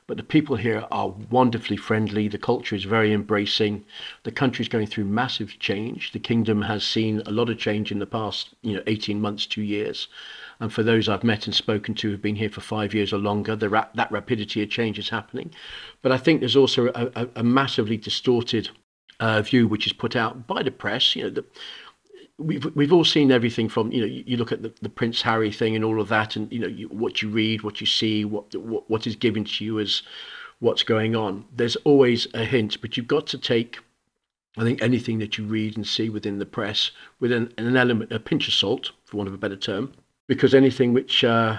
but 0.07 0.17
the 0.17 0.23
people 0.23 0.57
here 0.57 0.85
are 0.91 1.07
wonderfully 1.29 1.77
friendly. 1.77 2.27
The 2.27 2.37
culture 2.37 2.75
is 2.75 2.83
very 2.83 3.13
embracing. 3.13 3.85
The 4.23 4.33
country 4.33 4.63
is 4.63 4.69
going 4.69 4.87
through 4.87 5.05
massive 5.05 5.57
change. 5.59 6.11
The 6.11 6.19
kingdom 6.19 6.63
has 6.63 6.83
seen 6.83 7.21
a 7.25 7.31
lot 7.31 7.49
of 7.49 7.57
change 7.57 7.91
in 7.91 7.99
the 7.99 8.05
past 8.05 8.49
you 8.61 8.75
know 8.75 8.83
18 8.85 9.21
months, 9.21 9.45
two 9.45 9.63
years. 9.63 10.09
And 10.59 10.73
for 10.73 10.83
those 10.83 11.07
I've 11.07 11.23
met 11.23 11.45
and 11.45 11.55
spoken 11.55 11.95
to 11.95 12.11
who've 12.11 12.21
been 12.21 12.35
here 12.35 12.49
for 12.49 12.61
five 12.61 12.93
years 12.93 13.13
or 13.13 13.17
longer, 13.17 13.55
the 13.55 13.87
that 13.95 14.11
rapidity 14.11 14.61
of 14.61 14.69
change 14.69 14.99
is 14.99 15.09
happening. 15.09 15.51
But 16.01 16.11
I 16.11 16.17
think 16.17 16.41
there's 16.41 16.57
also 16.57 16.87
a, 16.87 17.11
a, 17.15 17.29
a 17.37 17.43
massively 17.43 17.95
distorted 17.95 18.69
uh, 19.21 19.41
view 19.41 19.67
which 19.67 19.85
is 19.85 19.93
put 19.93 20.15
out 20.15 20.47
by 20.47 20.61
the 20.63 20.71
press. 20.71 21.15
You 21.15 21.23
know, 21.23 21.29
the, 21.29 21.45
we've 22.37 22.65
we've 22.75 22.91
all 22.91 23.05
seen 23.05 23.31
everything 23.31 23.69
from 23.69 23.91
you 23.91 24.01
know 24.01 24.07
you, 24.07 24.23
you 24.25 24.37
look 24.37 24.51
at 24.51 24.63
the, 24.63 24.73
the, 24.81 24.89
Prince 24.89 25.21
Harry 25.21 25.51
thing 25.51 25.75
and 25.75 25.85
all 25.85 26.01
of 26.01 26.09
that, 26.09 26.35
and 26.35 26.51
you 26.51 26.59
know 26.59 26.67
you, 26.67 26.89
what 26.89 27.21
you 27.21 27.29
read, 27.29 27.61
what 27.61 27.79
you 27.79 27.87
see, 27.87 28.25
what, 28.25 28.53
what 28.55 28.89
what 28.89 29.07
is 29.07 29.15
given 29.15 29.45
to 29.45 29.63
you 29.63 29.79
as 29.79 30.01
what's 30.59 30.83
going 30.83 31.15
on. 31.15 31.45
There's 31.55 31.75
always 31.77 32.27
a 32.33 32.43
hint, 32.43 32.81
but 32.81 32.97
you've 32.97 33.07
got 33.07 33.27
to 33.27 33.37
take. 33.37 33.79
I 34.57 34.63
think 34.63 34.81
anything 34.81 35.19
that 35.19 35.37
you 35.37 35.45
read 35.45 35.77
and 35.77 35.87
see 35.87 36.09
within 36.09 36.37
the 36.37 36.45
press 36.45 36.91
with 37.21 37.31
an, 37.31 37.53
an 37.57 37.77
element, 37.77 38.11
a 38.11 38.19
pinch 38.19 38.49
of 38.49 38.53
salt, 38.53 38.91
for 39.05 39.15
want 39.15 39.29
of 39.29 39.33
a 39.33 39.37
better 39.37 39.55
term, 39.55 39.93
because 40.27 40.53
anything 40.53 40.91
which 40.93 41.23
uh, 41.23 41.57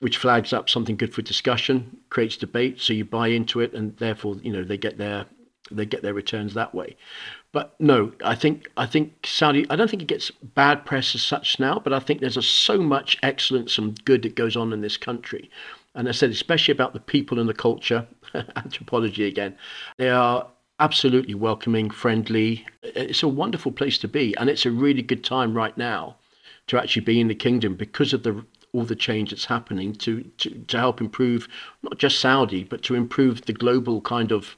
which 0.00 0.16
flags 0.16 0.52
up 0.52 0.68
something 0.68 0.96
good 0.96 1.14
for 1.14 1.22
discussion 1.22 1.98
creates 2.08 2.36
debate, 2.36 2.80
so 2.80 2.92
you 2.92 3.04
buy 3.04 3.28
into 3.28 3.60
it, 3.60 3.74
and 3.74 3.96
therefore 3.98 4.36
you 4.42 4.52
know 4.52 4.64
they 4.64 4.78
get 4.78 4.96
their 4.96 5.26
they 5.70 5.86
get 5.86 6.02
their 6.02 6.14
returns 6.14 6.54
that 6.54 6.74
way. 6.74 6.96
But 7.52 7.74
no, 7.78 8.12
I 8.24 8.34
think 8.34 8.68
I 8.76 8.86
think 8.86 9.26
Saudi. 9.26 9.66
I 9.70 9.76
don't 9.76 9.88
think 9.88 10.02
it 10.02 10.08
gets 10.08 10.30
bad 10.30 10.84
press 10.84 11.14
as 11.14 11.22
such 11.22 11.58
now, 11.60 11.80
but 11.82 11.92
I 11.92 12.00
think 12.00 12.20
there's 12.20 12.36
a, 12.36 12.42
so 12.42 12.78
much 12.78 13.16
excellence 13.22 13.78
and 13.78 14.02
good 14.04 14.22
that 14.22 14.34
goes 14.34 14.56
on 14.56 14.72
in 14.72 14.80
this 14.80 14.96
country. 14.96 15.50
And 15.94 16.08
I 16.08 16.12
said, 16.12 16.30
especially 16.30 16.72
about 16.72 16.92
the 16.92 17.00
people 17.00 17.38
and 17.38 17.48
the 17.48 17.54
culture, 17.54 18.06
anthropology 18.56 19.26
again, 19.26 19.56
they 19.96 20.10
are 20.10 20.48
absolutely 20.80 21.34
welcoming, 21.34 21.88
friendly. 21.90 22.66
It's 22.82 23.22
a 23.22 23.28
wonderful 23.28 23.70
place 23.70 23.98
to 23.98 24.08
be, 24.08 24.36
and 24.36 24.50
it's 24.50 24.66
a 24.66 24.70
really 24.72 25.02
good 25.02 25.22
time 25.22 25.54
right 25.54 25.76
now 25.78 26.16
to 26.66 26.78
actually 26.80 27.04
be 27.04 27.20
in 27.20 27.28
the 27.28 27.34
kingdom 27.34 27.76
because 27.76 28.12
of 28.12 28.22
the 28.22 28.44
all 28.72 28.84
the 28.84 28.96
change 28.96 29.30
that's 29.30 29.44
happening 29.44 29.94
to, 29.94 30.24
to, 30.36 30.50
to 30.50 30.76
help 30.76 31.00
improve 31.00 31.46
not 31.82 31.96
just 31.96 32.18
Saudi, 32.18 32.64
but 32.64 32.82
to 32.82 32.96
improve 32.96 33.42
the 33.42 33.52
global 33.52 34.00
kind 34.00 34.32
of 34.32 34.56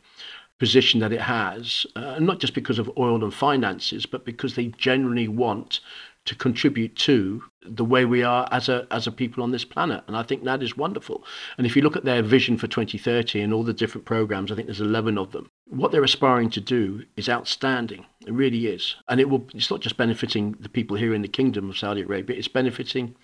position 0.58 1.00
that 1.00 1.12
it 1.12 1.20
has, 1.20 1.86
uh, 1.96 2.18
not 2.18 2.40
just 2.40 2.54
because 2.54 2.78
of 2.78 2.90
oil 2.96 3.22
and 3.22 3.34
finances, 3.34 4.06
but 4.06 4.24
because 4.24 4.54
they 4.54 4.68
generally 4.68 5.28
want 5.28 5.80
to 6.26 6.34
contribute 6.34 6.96
to 6.96 7.42
the 7.62 7.84
way 7.84 8.04
we 8.04 8.22
are 8.22 8.48
as 8.50 8.68
a 8.68 8.86
as 8.90 9.06
a 9.06 9.12
people 9.12 9.42
on 9.42 9.52
this 9.52 9.64
planet. 9.64 10.02
And 10.06 10.16
I 10.16 10.22
think 10.22 10.44
that 10.44 10.62
is 10.62 10.76
wonderful. 10.76 11.24
And 11.56 11.66
if 11.66 11.74
you 11.76 11.82
look 11.82 11.96
at 11.96 12.04
their 12.04 12.22
vision 12.22 12.58
for 12.58 12.66
2030 12.66 13.40
and 13.40 13.52
all 13.52 13.62
the 13.62 13.72
different 13.72 14.04
programs 14.04 14.52
I 14.52 14.54
think 14.54 14.66
there's 14.66 14.80
11 14.80 15.18
of 15.18 15.32
them 15.32 15.50
what 15.68 15.90
they're 15.90 16.04
aspiring 16.04 16.50
to 16.50 16.60
do 16.60 17.04
is 17.16 17.28
outstanding. 17.28 18.06
It 18.26 18.32
really 18.32 18.66
is. 18.66 18.96
And 19.08 19.20
it 19.20 19.30
will 19.30 19.46
it's 19.54 19.70
not 19.70 19.80
just 19.80 19.96
benefiting 19.96 20.56
the 20.60 20.68
people 20.68 20.96
here 20.96 21.14
in 21.14 21.22
the 21.22 21.28
kingdom 21.28 21.70
of 21.70 21.78
Saudi 21.78 22.02
Arabia 22.02 22.36
it's 22.36 22.48
benefiting 22.48 23.14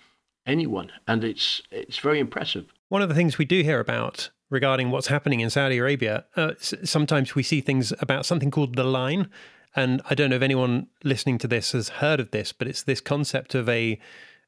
anyone. 0.45 0.91
And 1.07 1.23
it's 1.23 1.61
it's 1.71 1.99
very 1.99 2.19
impressive 2.19 2.65
one 2.93 3.01
of 3.01 3.09
the 3.09 3.15
things 3.15 3.39
we 3.39 3.45
do 3.45 3.63
hear 3.63 3.79
about 3.79 4.29
regarding 4.51 4.91
what's 4.91 5.07
happening 5.07 5.39
in 5.39 5.49
Saudi 5.49 5.79
Arabia, 5.79 6.25
uh, 6.35 6.51
sometimes 6.59 7.33
we 7.33 7.41
see 7.41 7.59
things 7.59 7.91
about 7.97 8.23
something 8.23 8.51
called 8.51 8.75
the 8.75 8.83
line. 8.83 9.31
And 9.75 9.99
I 10.11 10.13
don't 10.13 10.29
know 10.29 10.35
if 10.35 10.43
anyone 10.43 10.85
listening 11.03 11.39
to 11.39 11.47
this 11.47 11.71
has 11.71 11.89
heard 11.89 12.19
of 12.19 12.29
this, 12.29 12.53
but 12.53 12.67
it's 12.67 12.83
this 12.83 13.01
concept 13.01 13.55
of 13.55 13.67
a 13.67 13.99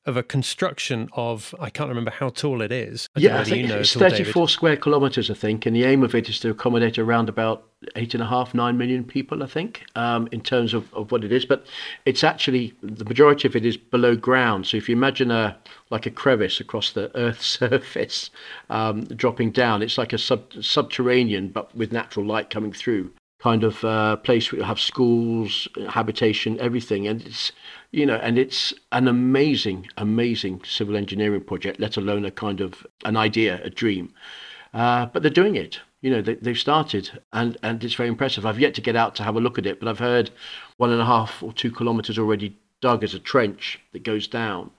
of 0.05 0.17
a 0.17 0.23
construction 0.23 1.09
of 1.13 1.55
I 1.59 1.69
can't 1.69 1.89
remember 1.89 2.11
how 2.11 2.29
tall 2.29 2.61
it 2.61 2.71
is. 2.71 3.09
I 3.15 3.19
yeah, 3.21 3.39
I 3.39 3.43
think 3.43 3.63
you 3.63 3.67
know 3.67 3.79
it's 3.79 3.93
34 3.93 4.39
all, 4.39 4.47
square 4.47 4.77
kilometres, 4.77 5.31
I 5.31 5.33
think, 5.33 5.65
and 5.65 5.75
the 5.75 5.83
aim 5.83 6.03
of 6.03 6.13
it 6.13 6.29
is 6.29 6.39
to 6.41 6.51
accommodate 6.51 6.99
around 6.99 7.27
about 7.27 7.65
eight 7.95 8.13
and 8.13 8.21
a 8.21 8.25
half, 8.25 8.53
nine 8.53 8.77
million 8.77 9.03
people, 9.03 9.43
I 9.43 9.47
think, 9.47 9.83
um, 9.95 10.27
in 10.31 10.41
terms 10.41 10.73
of, 10.73 10.93
of 10.93 11.11
what 11.11 11.23
it 11.23 11.31
is. 11.31 11.45
But 11.45 11.65
it's 12.05 12.23
actually 12.23 12.73
the 12.81 13.05
majority 13.05 13.47
of 13.47 13.55
it 13.55 13.65
is 13.65 13.77
below 13.77 14.15
ground. 14.15 14.67
So 14.67 14.77
if 14.77 14.87
you 14.87 14.95
imagine 14.95 15.31
a 15.31 15.57
like 15.89 16.05
a 16.05 16.11
crevice 16.11 16.59
across 16.59 16.91
the 16.91 17.15
Earth's 17.17 17.47
surface, 17.59 18.29
um, 18.69 19.05
dropping 19.05 19.51
down, 19.51 19.81
it's 19.81 19.97
like 19.97 20.13
a 20.13 20.17
sub, 20.19 20.53
subterranean, 20.61 21.49
but 21.49 21.75
with 21.75 21.91
natural 21.91 22.25
light 22.25 22.49
coming 22.49 22.73
through 22.73 23.11
kind 23.39 23.63
of 23.63 23.83
uh, 23.83 24.15
place 24.15 24.51
where 24.51 24.59
you 24.59 24.65
have 24.65 24.79
schools, 24.79 25.67
habitation, 25.89 26.59
everything, 26.59 27.05
and 27.07 27.21
it's 27.21 27.51
you 27.95 28.05
know, 28.05 28.17
and 28.17 28.37
it's 28.37 28.73
an 28.91 29.07
amazing, 29.07 29.87
amazing 29.97 30.61
civil 30.65 30.97
engineering 30.97 31.41
project. 31.41 31.79
Let 31.79 31.95
alone 31.95 32.25
a 32.25 32.31
kind 32.31 32.59
of 32.59 32.85
an 33.05 33.15
idea, 33.15 33.61
a 33.63 33.69
dream. 33.69 34.13
Uh, 34.73 35.05
but 35.05 35.21
they're 35.21 35.31
doing 35.31 35.55
it. 35.55 35.79
You 36.01 36.11
know, 36.11 36.21
they, 36.21 36.37
have 36.43 36.59
started, 36.59 37.09
and 37.31 37.57
and 37.63 37.81
it's 37.83 37.95
very 37.95 38.09
impressive. 38.09 38.45
I've 38.45 38.59
yet 38.59 38.75
to 38.75 38.81
get 38.81 38.97
out 38.97 39.15
to 39.15 39.23
have 39.23 39.37
a 39.37 39.39
look 39.39 39.57
at 39.57 39.65
it, 39.65 39.79
but 39.79 39.87
I've 39.87 39.99
heard 39.99 40.29
one 40.75 40.91
and 40.91 41.01
a 41.01 41.05
half 41.05 41.41
or 41.41 41.53
two 41.53 41.71
kilometres 41.71 42.19
already 42.19 42.57
dug 42.81 43.03
as 43.03 43.13
a 43.13 43.19
trench 43.19 43.79
that 43.93 44.03
goes 44.03 44.27
down 44.27 44.71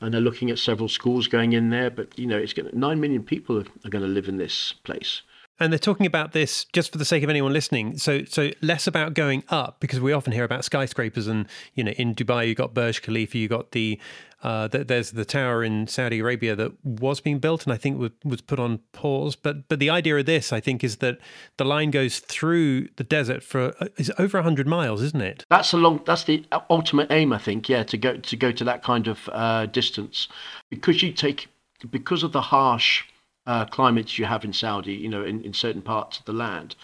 and 0.00 0.12
they're 0.12 0.20
looking 0.20 0.50
at 0.50 0.58
several 0.58 0.88
schools 0.88 1.28
going 1.28 1.52
in 1.52 1.68
there. 1.68 1.90
But 1.90 2.18
you 2.18 2.26
know, 2.26 2.38
it's 2.38 2.54
going 2.54 2.70
nine 2.72 3.00
million 3.00 3.22
people 3.22 3.58
are, 3.58 3.66
are 3.84 3.90
going 3.90 4.04
to 4.04 4.08
live 4.08 4.28
in 4.28 4.38
this 4.38 4.72
place 4.72 5.20
and 5.62 5.72
they're 5.72 5.78
talking 5.78 6.06
about 6.06 6.32
this 6.32 6.64
just 6.72 6.90
for 6.92 6.98
the 6.98 7.04
sake 7.04 7.22
of 7.22 7.30
anyone 7.30 7.52
listening. 7.52 7.96
So, 7.98 8.24
so 8.24 8.50
less 8.60 8.86
about 8.86 9.14
going 9.14 9.44
up 9.48 9.78
because 9.80 10.00
we 10.00 10.12
often 10.12 10.32
hear 10.32 10.44
about 10.44 10.64
skyscrapers, 10.64 11.26
and 11.26 11.46
you 11.74 11.84
know, 11.84 11.92
in 11.92 12.14
Dubai 12.14 12.48
you 12.48 12.54
got 12.54 12.74
Burj 12.74 13.02
Khalifa, 13.02 13.38
you 13.38 13.48
got 13.48 13.70
the, 13.72 14.00
uh, 14.42 14.68
the 14.68 14.84
there's 14.84 15.12
the 15.12 15.24
tower 15.24 15.62
in 15.62 15.86
Saudi 15.86 16.18
Arabia 16.18 16.56
that 16.56 16.72
was 16.84 17.20
being 17.20 17.38
built 17.38 17.64
and 17.64 17.72
I 17.72 17.76
think 17.76 17.98
was, 17.98 18.10
was 18.24 18.40
put 18.40 18.58
on 18.58 18.80
pause. 18.92 19.36
But 19.36 19.68
but 19.68 19.78
the 19.78 19.90
idea 19.90 20.16
of 20.18 20.26
this, 20.26 20.52
I 20.52 20.60
think, 20.60 20.82
is 20.82 20.96
that 20.96 21.18
the 21.56 21.64
line 21.64 21.90
goes 21.90 22.18
through 22.18 22.88
the 22.96 23.04
desert 23.04 23.42
for 23.42 23.72
uh, 23.80 23.88
is 23.96 24.12
over 24.18 24.42
hundred 24.42 24.66
miles, 24.66 25.00
isn't 25.02 25.22
it? 25.22 25.44
That's 25.48 25.72
a 25.72 25.76
long. 25.76 26.00
That's 26.04 26.24
the 26.24 26.44
ultimate 26.68 27.10
aim, 27.10 27.32
I 27.32 27.38
think. 27.38 27.68
Yeah, 27.68 27.84
to 27.84 27.96
go 27.96 28.16
to 28.16 28.36
go 28.36 28.52
to 28.52 28.64
that 28.64 28.82
kind 28.82 29.06
of 29.06 29.28
uh, 29.32 29.66
distance, 29.66 30.28
because 30.70 31.02
you 31.02 31.12
take 31.12 31.48
because 31.90 32.22
of 32.22 32.32
the 32.32 32.40
harsh 32.40 33.04
uh, 33.46 33.64
climates 33.66 34.18
you 34.18 34.24
have 34.24 34.44
in 34.44 34.52
Saudi, 34.52 34.94
you 34.94 35.08
know, 35.08 35.24
in, 35.24 35.42
in 35.42 35.52
certain 35.52 35.82
parts 35.82 36.18
of 36.18 36.24
the 36.24 36.32
land. 36.32 36.76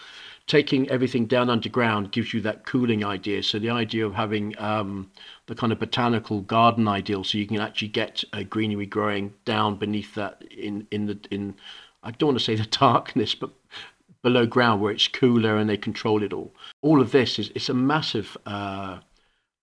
Taking 0.47 0.89
everything 0.89 1.27
down 1.27 1.49
underground 1.49 2.11
gives 2.11 2.33
you 2.33 2.41
that 2.41 2.65
cooling 2.65 3.05
idea. 3.05 3.43
So 3.43 3.59
the 3.59 3.69
idea 3.69 4.05
of 4.05 4.15
having 4.15 4.55
um, 4.59 5.11
the 5.45 5.55
kind 5.55 5.71
of 5.71 5.79
botanical 5.79 6.41
garden 6.41 6.87
ideal, 6.87 7.23
so 7.23 7.37
you 7.37 7.45
can 7.45 7.59
actually 7.59 7.89
get 7.89 8.23
a 8.33 8.43
greenery 8.43 8.87
growing 8.87 9.33
down 9.45 9.75
beneath 9.75 10.15
that 10.15 10.41
in 10.51 10.87
in 10.89 11.05
the 11.05 11.19
in 11.29 11.53
I 12.01 12.11
don't 12.11 12.29
want 12.29 12.39
to 12.39 12.43
say 12.43 12.55
the 12.55 12.65
darkness, 12.79 13.35
but 13.35 13.51
below 14.21 14.45
ground 14.45 14.81
where 14.81 14.91
it's 14.91 15.07
cooler 15.07 15.55
and 15.55 15.69
they 15.69 15.77
control 15.77 16.23
it 16.23 16.33
all. 16.33 16.51
All 16.81 16.99
of 16.99 17.11
this 17.11 17.39
is 17.39 17.51
it's 17.55 17.69
a 17.69 17.73
massive 17.73 18.35
uh, 18.45 18.99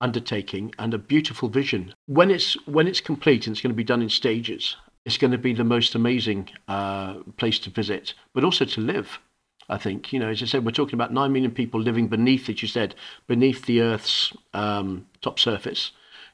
undertaking 0.00 0.72
and 0.78 0.94
a 0.94 0.98
beautiful 0.98 1.48
vision. 1.48 1.94
When 2.06 2.30
it's 2.30 2.54
when 2.66 2.86
it's 2.86 3.00
complete 3.00 3.46
and 3.46 3.54
it's 3.54 3.60
going 3.60 3.72
to 3.72 3.76
be 3.76 3.84
done 3.84 4.02
in 4.02 4.08
stages, 4.08 4.76
it's 5.06 5.18
going 5.18 5.30
to 5.30 5.38
be 5.38 5.54
the 5.54 5.64
most 5.64 5.94
amazing 5.94 6.50
uh, 6.66 7.14
place 7.36 7.60
to 7.60 7.70
visit, 7.70 8.12
but 8.34 8.44
also 8.44 8.64
to 8.64 8.80
live. 8.80 9.20
I 9.68 9.78
think 9.78 10.12
you 10.12 10.18
know, 10.18 10.28
as 10.28 10.42
I 10.42 10.46
said, 10.46 10.64
we're 10.64 10.72
talking 10.72 10.94
about 10.94 11.12
nine 11.12 11.32
million 11.32 11.52
people 11.52 11.80
living 11.80 12.08
beneath, 12.08 12.48
as 12.48 12.60
you 12.60 12.68
said, 12.68 12.94
beneath 13.26 13.64
the 13.66 13.80
Earth's 13.80 14.32
um, 14.52 15.06
top 15.22 15.38
surface, 15.38 15.92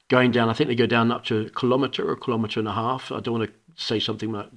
going 0.08 0.32
down. 0.32 0.48
I 0.48 0.54
think 0.54 0.68
they 0.68 0.74
go 0.74 0.86
down 0.86 1.12
up 1.12 1.24
to 1.26 1.46
a 1.46 1.50
kilometre 1.50 2.06
or 2.06 2.12
a 2.12 2.20
kilometre 2.20 2.60
and 2.60 2.68
a 2.68 2.72
half. 2.72 3.12
I 3.12 3.20
don't 3.20 3.38
want 3.38 3.50
to 3.50 3.82
say 3.82 4.00
something 4.00 4.32
that 4.32 4.50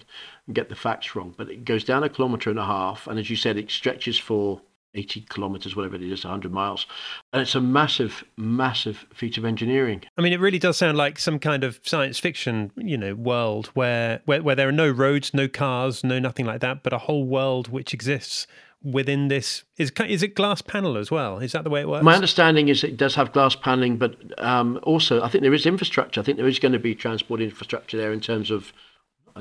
get 0.52 0.70
the 0.70 0.76
facts 0.76 1.16
wrong, 1.16 1.36
but 1.38 1.50
it 1.50 1.66
goes 1.66 1.84
down 1.84 2.04
a 2.04 2.10
kilometre 2.10 2.50
and 2.50 2.60
a 2.60 2.66
half, 2.66 3.08
and 3.08 3.20
as 3.20 3.30
you 3.30 3.36
said, 3.36 3.58
it 3.58 3.70
stretches 3.70 4.18
for 4.18 4.62
80 4.96 5.22
kilometers, 5.30 5.76
whatever 5.76 5.96
it 5.96 6.04
is, 6.04 6.24
100 6.24 6.52
miles. 6.52 6.86
And 7.34 7.42
it's 7.42 7.56
a 7.56 7.62
massive, 7.62 8.24
massive 8.38 9.06
feat 9.14 9.38
of 9.38 9.46
engineering. 9.46 10.04
I 10.18 10.22
mean, 10.22 10.34
it 10.34 10.40
really 10.40 10.60
does 10.60 10.78
sound 10.78 10.98
like 10.98 11.20
some 11.20 11.40
kind 11.40 11.64
of 11.64 11.80
science 11.84 12.20
fiction, 12.20 12.72
you 12.76 12.98
know, 12.98 13.14
world 13.14 13.68
where, 13.74 14.22
where, 14.26 14.42
where 14.42 14.56
there 14.56 14.70
are 14.70 14.74
no 14.74 14.90
roads, 14.90 15.34
no 15.34 15.48
cars, 15.48 16.04
no 16.04 16.20
nothing 16.20 16.46
like 16.46 16.62
that, 16.62 16.84
but 16.84 16.94
a 16.94 17.00
whole 17.00 17.26
world 17.26 17.68
which 17.68 17.94
exists 17.94 18.48
within 18.84 19.30
this 19.30 19.64
is 19.78 19.92
is 20.08 20.22
it 20.22 20.36
glass 20.36 20.62
panel 20.62 20.96
as 20.96 21.10
well 21.10 21.40
is 21.40 21.54
that 21.54 21.64
the 21.64 21.70
way 21.72 21.82
it 21.82 21.88
works 21.90 22.04
my 22.04 22.14
understanding 22.14 22.68
is 22.68 22.84
it 22.84 22.96
does 22.98 23.16
have 23.16 23.34
glass 23.34 23.56
paneling 23.56 23.98
but 23.98 24.16
um, 24.38 24.80
also 24.84 25.24
i 25.24 25.28
think 25.28 25.42
there 25.42 25.56
is 25.56 25.66
infrastructure 25.66 26.22
i 26.22 26.24
think 26.24 26.38
there 26.38 26.48
is 26.48 26.60
going 26.60 26.72
to 26.72 26.78
be 26.78 26.94
transport 26.94 27.42
infrastructure 27.42 27.98
there 27.98 28.14
in 28.14 28.20
terms 28.20 28.52
of 28.52 28.74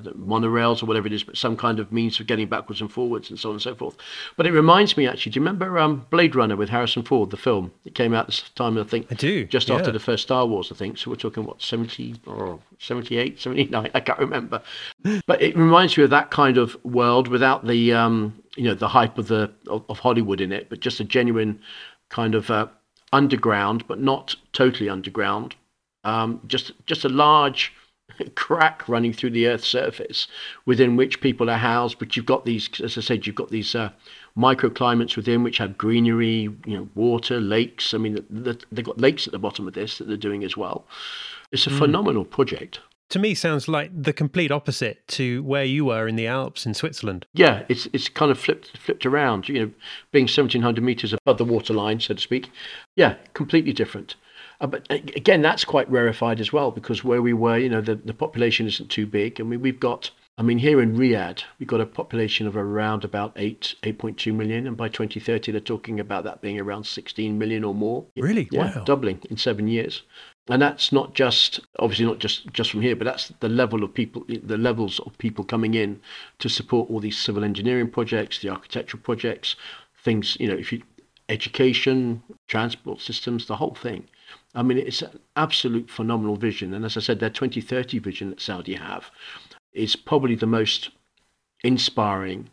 monorails 0.03 0.83
or 0.83 0.87
whatever 0.87 1.07
it 1.07 1.13
is, 1.13 1.23
but 1.23 1.37
some 1.37 1.57
kind 1.57 1.79
of 1.79 1.93
means 1.93 2.19
of 2.19 2.27
getting 2.27 2.49
backwards 2.49 2.81
and 2.81 2.91
forwards 2.91 3.31
and 3.31 3.39
so 3.39 3.51
on 3.51 3.55
and 3.55 3.63
so 3.63 3.75
forth. 3.75 3.97
But 4.37 4.47
it 4.47 4.53
reminds 4.53 4.97
me 4.97 5.07
actually, 5.07 5.33
do 5.33 5.39
you 5.41 5.47
remember 5.47 5.79
um, 5.79 6.07
Blade 6.11 6.35
Runner 6.35 6.57
with 6.57 6.69
Harrison 6.69 7.05
Ford, 7.05 7.31
the 7.31 7.37
film? 7.37 7.71
It 7.85 7.95
came 7.95 8.13
out 8.13 8.27
this 8.27 8.43
time, 8.57 8.77
I 8.77 8.83
think. 8.83 9.07
I 9.11 9.15
do. 9.15 9.45
Just 9.45 9.69
yeah. 9.69 9.77
after 9.77 9.93
the 9.93 10.01
first 10.01 10.25
Star 10.25 10.47
Wars, 10.47 10.73
I 10.73 10.75
think. 10.75 10.99
So 10.99 11.11
we're 11.11 11.17
talking, 11.17 11.45
what, 11.45 11.63
70 11.63 12.17
or 12.27 12.59
78, 12.81 13.41
79? 13.41 13.91
I 13.95 14.01
can't 14.01 14.19
remember. 14.19 14.63
but 15.27 15.41
it 15.41 15.57
reminds 15.57 15.97
me 15.97 16.05
of 16.05 16.11
that 16.11 16.31
kind 16.31 16.59
of 16.59 16.77
world 16.85 17.29
without 17.29 17.65
the, 17.65 17.93
um, 17.93 18.43
you 18.57 18.65
know, 18.65 18.75
the 18.75 18.89
hype 18.89 19.17
of, 19.17 19.29
the, 19.29 19.53
of, 19.69 19.85
of 19.89 20.01
Hollywood 20.01 20.41
in 20.41 20.51
it, 20.51 20.69
but 20.69 20.81
just 20.81 20.99
a 20.99 21.05
genuine 21.05 21.61
kind 22.09 22.35
of 22.35 22.51
uh, 22.51 22.67
underground, 23.13 23.87
but 23.87 24.01
not 24.01 24.35
totally 24.53 24.89
underground. 24.89 25.55
Um, 26.03 26.41
just, 26.49 26.73
just 26.85 27.05
a 27.05 27.09
large 27.09 27.73
crack 28.35 28.89
running 28.89 29.13
through 29.13 29.31
the 29.31 29.47
Earth's 29.47 29.69
surface 29.69 30.27
within 30.67 30.97
which 30.97 31.21
people 31.21 31.51
are 31.51 31.59
housed. 31.59 31.99
But 31.99 32.17
you've 32.17 32.27
got 32.27 32.45
these, 32.45 32.69
as 32.81 32.97
I 32.99 33.01
said, 33.01 33.27
you've 33.27 33.37
got 33.37 33.51
these 33.51 33.75
uh, 33.75 33.91
microclimates 34.37 35.17
within 35.17 35.43
which 35.43 35.59
have 35.59 35.79
greenery, 35.79 36.49
you 36.67 36.77
know, 36.77 36.89
water, 36.95 37.41
lakes. 37.41 37.95
I 37.95 37.99
mean, 37.99 38.15
the, 38.15 38.25
the, 38.31 38.65
they've 38.73 38.85
got 38.85 39.01
lakes 39.01 39.27
at 39.27 39.33
the 39.33 39.39
bottom 39.39 39.67
of 39.67 39.75
this 39.75 39.99
that 39.99 40.09
they're 40.09 40.17
doing 40.17 40.45
as 40.45 40.57
well. 40.57 40.87
It's 41.53 41.67
a 41.67 41.71
mm. 41.71 41.79
phenomenal 41.79 42.25
project. 42.25 42.81
To 43.11 43.19
me, 43.19 43.35
sounds 43.35 43.69
like 43.69 43.91
the 43.95 44.13
complete 44.13 44.51
opposite 44.51 45.07
to 45.09 45.43
where 45.45 45.65
you 45.65 45.85
were 45.85 46.09
in 46.09 46.17
the 46.17 46.27
Alps 46.27 46.67
in 46.67 46.75
Switzerland. 46.75 47.27
Yeah, 47.35 47.65
it's 47.69 47.87
it's 47.93 48.09
kind 48.09 48.33
of 48.33 48.39
flipped 48.39 48.77
flipped 48.79 49.05
around. 49.05 49.49
You 49.49 49.61
know, 49.61 49.71
being 50.11 50.27
seventeen 50.27 50.63
hundred 50.63 50.85
meters 50.85 51.13
above 51.13 51.39
the 51.39 51.45
waterline, 51.45 52.01
so 52.01 52.15
to 52.15 52.21
speak. 52.21 52.51
Yeah, 52.97 53.15
completely 53.35 53.73
different. 53.73 54.17
Uh, 54.65 54.67
but 54.67 54.91
again, 54.91 55.43
that's 55.43 55.63
quite 55.63 55.91
rarefied 55.91 56.41
as 56.41 56.51
well 56.51 56.71
because 56.71 57.05
where 57.05 57.21
we 57.21 57.35
were, 57.35 57.59
you 57.59 57.69
know, 57.69 57.83
the, 57.83 57.97
the 57.97 58.15
population 58.15 58.67
isn't 58.67 58.89
too 58.89 59.07
big. 59.07 59.39
I 59.39 59.45
mean, 59.45 59.61
we've 59.61 59.79
got, 59.79 60.11
I 60.39 60.43
mean, 60.43 60.57
here 60.57 60.81
in 60.81 60.97
Riyadh, 60.97 61.43
we've 61.59 61.69
got 61.69 61.83
a 61.83 61.87
population 61.87 62.47
of 62.47 62.57
around 62.57 63.05
about 63.05 63.35
8, 63.37 63.75
8.2 63.83 64.35
million. 64.35 64.67
And 64.67 64.75
by 64.75 64.89
2030, 64.89 65.53
they're 65.53 65.61
talking 65.61 66.01
about 66.01 66.25
that 66.25 66.41
being 66.41 66.59
around 66.59 66.85
16 66.87 67.39
million 67.39 67.63
or 67.63 67.75
more. 67.75 68.07
Really? 68.17 68.49
Yeah, 68.51 68.75
wow. 68.75 68.85
doubling 68.85 69.21
in 69.29 69.37
seven 69.37 69.69
years. 69.69 70.01
And 70.49 70.63
that's 70.63 70.93
not 70.93 71.13
just, 71.13 71.61
obviously, 71.79 72.07
not 72.07 72.19
just, 72.19 72.51
just 72.55 72.71
from 72.71 72.81
here, 72.81 72.97
but 72.97 73.05
that's 73.05 73.35
the 73.41 73.51
level 73.51 73.85
of 73.85 73.93
people, 73.93 74.25
the 74.29 74.57
levels 74.57 74.99
of 75.01 75.19
people 75.19 75.45
coming 75.45 75.75
in 75.75 76.01
to 76.39 76.49
support 76.49 76.89
all 76.89 77.01
these 77.01 77.19
civil 77.19 77.45
engineering 77.45 77.91
projects, 77.91 78.39
the 78.39 78.49
architectural 78.49 79.03
projects, 79.03 79.57
things, 80.03 80.39
you 80.41 80.49
know, 80.49 80.57
if 80.57 80.73
you, 80.73 80.83
education, 81.29 82.23
transport 82.49 83.03
systems, 83.03 83.47
the 83.47 83.57
whole 83.57 83.75
thing. 83.75 84.09
I 84.55 84.63
mean, 84.63 84.79
it's 84.79 85.03
an 85.03 85.19
absolute 85.37 85.91
phenomenal 85.91 86.37
vision. 86.37 86.73
And 86.75 86.85
as 86.85 86.97
I 86.97 87.01
said, 87.01 87.21
their 87.21 87.31
2030 87.31 87.99
vision 87.99 88.31
that 88.31 88.41
Saudi 88.41 88.75
have 88.75 89.11
is 89.73 89.97
probably 89.97 90.37
the 90.37 90.47
most 90.47 90.91
inspiring 91.65 92.51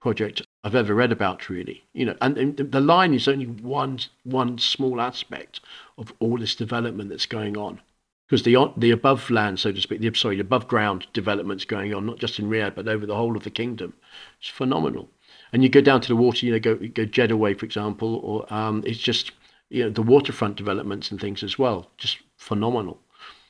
project 0.00 0.42
I've 0.64 0.74
ever 0.74 0.94
read 0.94 1.12
about, 1.12 1.48
really. 1.48 1.84
You 1.92 2.06
know, 2.06 2.16
and, 2.20 2.56
the 2.56 2.80
line 2.80 3.14
is 3.14 3.28
only 3.28 3.46
one 3.46 4.00
one 4.24 4.58
small 4.58 5.00
aspect 5.00 5.60
of 5.96 6.12
all 6.20 6.38
this 6.38 6.54
development 6.54 7.10
that's 7.10 7.26
going 7.26 7.56
on. 7.56 7.80
because 8.26 8.42
the 8.42 8.56
the 8.76 8.90
above 8.90 9.30
land, 9.30 9.58
so 9.58 9.72
to 9.72 9.80
speak, 9.80 10.00
the 10.00 10.12
sorry, 10.14 10.38
above 10.40 10.68
ground 10.68 11.06
developments 11.12 11.64
going 11.64 11.94
on, 11.94 12.06
not 12.06 12.18
just 12.18 12.38
in 12.38 12.48
Riyadh 12.48 12.74
but 12.74 12.88
over 12.88 13.06
the 13.06 13.16
whole 13.16 13.36
of 13.36 13.44
the 13.44 13.50
kingdom, 13.50 13.94
it's 14.40 14.48
phenomenal. 14.48 15.08
And 15.52 15.62
you 15.62 15.68
go 15.68 15.80
down 15.80 16.00
to 16.02 16.08
the 16.08 16.16
water, 16.16 16.44
you 16.46 16.52
know, 16.52 16.60
go 16.60 16.76
go 16.76 17.04
Jeddah 17.04 17.36
way, 17.36 17.54
for 17.54 17.66
example, 17.66 18.16
or 18.16 18.52
um, 18.52 18.82
it's 18.86 18.98
just 19.00 19.32
you 19.70 19.84
know 19.84 19.90
the 19.90 20.02
waterfront 20.02 20.56
developments 20.56 21.10
and 21.10 21.20
things 21.20 21.42
as 21.42 21.58
well, 21.58 21.90
just 21.96 22.18
phenomenal. 22.36 22.98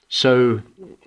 So 0.09 0.63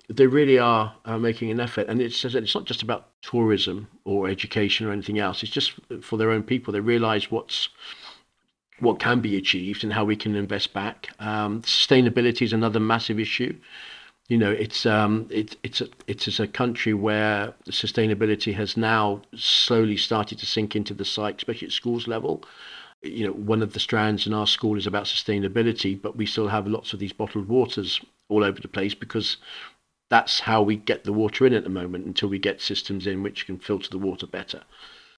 they 0.08 0.26
really 0.28 0.58
are 0.58 0.94
uh, 1.04 1.18
making 1.18 1.50
an 1.50 1.58
effort, 1.58 1.88
and 1.88 2.00
it's 2.00 2.24
it's 2.24 2.54
not 2.54 2.64
just 2.64 2.82
about 2.82 3.08
tourism 3.20 3.88
or 4.04 4.28
education 4.28 4.86
or 4.86 4.92
anything 4.92 5.18
else. 5.18 5.42
It's 5.42 5.52
just 5.52 5.72
for 6.02 6.16
their 6.16 6.30
own 6.30 6.44
people. 6.44 6.72
They 6.72 6.80
realise 6.80 7.30
what's 7.30 7.68
what 8.78 8.98
can 8.98 9.20
be 9.20 9.36
achieved 9.36 9.84
and 9.84 9.92
how 9.92 10.04
we 10.04 10.16
can 10.16 10.34
invest 10.34 10.72
back. 10.72 11.10
Um, 11.18 11.62
sustainability 11.62 12.42
is 12.42 12.52
another 12.52 12.80
massive 12.80 13.20
issue. 13.20 13.56
You 14.28 14.38
know, 14.38 14.50
it's 14.50 14.86
um, 14.86 15.26
it, 15.30 15.56
it's 15.62 15.80
a, 15.80 15.88
it's 16.06 16.40
a 16.40 16.46
country 16.46 16.94
where 16.94 17.54
sustainability 17.68 18.54
has 18.54 18.76
now 18.76 19.22
slowly 19.34 19.96
started 19.96 20.38
to 20.38 20.46
sink 20.46 20.76
into 20.76 20.94
the 20.94 21.04
psyche, 21.04 21.36
especially 21.38 21.66
at 21.66 21.72
schools 21.72 22.06
level. 22.06 22.44
You 23.02 23.26
know, 23.26 23.32
one 23.32 23.62
of 23.62 23.72
the 23.72 23.80
strands 23.80 24.26
in 24.26 24.32
our 24.32 24.46
school 24.46 24.78
is 24.78 24.86
about 24.86 25.04
sustainability, 25.04 26.00
but 26.00 26.16
we 26.16 26.26
still 26.26 26.48
have 26.48 26.66
lots 26.66 26.92
of 26.92 27.00
these 27.00 27.12
bottled 27.12 27.48
waters 27.48 28.00
all 28.28 28.44
over 28.44 28.60
the 28.60 28.68
place 28.68 28.94
because 28.94 29.38
that's 30.08 30.40
how 30.40 30.62
we 30.62 30.76
get 30.76 31.04
the 31.04 31.12
water 31.12 31.46
in 31.46 31.54
at 31.54 31.64
the 31.64 31.70
moment 31.70 32.06
until 32.06 32.28
we 32.28 32.38
get 32.38 32.60
systems 32.60 33.06
in 33.06 33.22
which 33.22 33.46
can 33.46 33.58
filter 33.58 33.90
the 33.90 33.98
water 33.98 34.26
better. 34.26 34.62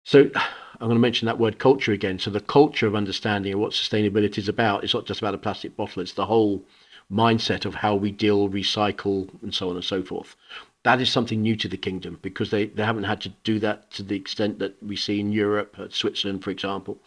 So 0.04 0.30
I'm 0.34 0.88
going 0.88 0.94
to 0.94 0.98
mention 0.98 1.26
that 1.26 1.38
word 1.38 1.58
culture 1.58 1.92
again. 1.92 2.18
So 2.18 2.30
the 2.30 2.40
culture 2.40 2.86
of 2.86 2.94
understanding 2.94 3.54
of 3.54 3.60
what 3.60 3.72
sustainability 3.72 4.38
is 4.38 4.48
about 4.48 4.84
is 4.84 4.94
not 4.94 5.06
just 5.06 5.20
about 5.20 5.34
a 5.34 5.38
plastic 5.38 5.76
bottle, 5.76 6.02
it's 6.02 6.12
the 6.12 6.26
whole 6.26 6.64
mindset 7.10 7.64
of 7.64 7.74
how 7.74 7.94
we 7.94 8.10
deal, 8.10 8.48
recycle, 8.48 9.28
and 9.42 9.54
so 9.54 9.70
on 9.70 9.76
and 9.76 9.84
so 9.84 10.02
forth. 10.02 10.36
That 10.84 11.00
is 11.00 11.10
something 11.10 11.40
new 11.40 11.56
to 11.56 11.68
the 11.68 11.78
kingdom 11.78 12.18
because 12.20 12.50
they, 12.50 12.66
they 12.66 12.84
haven't 12.84 13.04
had 13.04 13.22
to 13.22 13.30
do 13.42 13.58
that 13.60 13.90
to 13.92 14.02
the 14.02 14.16
extent 14.16 14.58
that 14.58 14.80
we 14.82 14.96
see 14.96 15.18
in 15.18 15.32
Europe, 15.32 15.76
Switzerland, 15.90 16.44
for 16.44 16.50
example. 16.50 16.98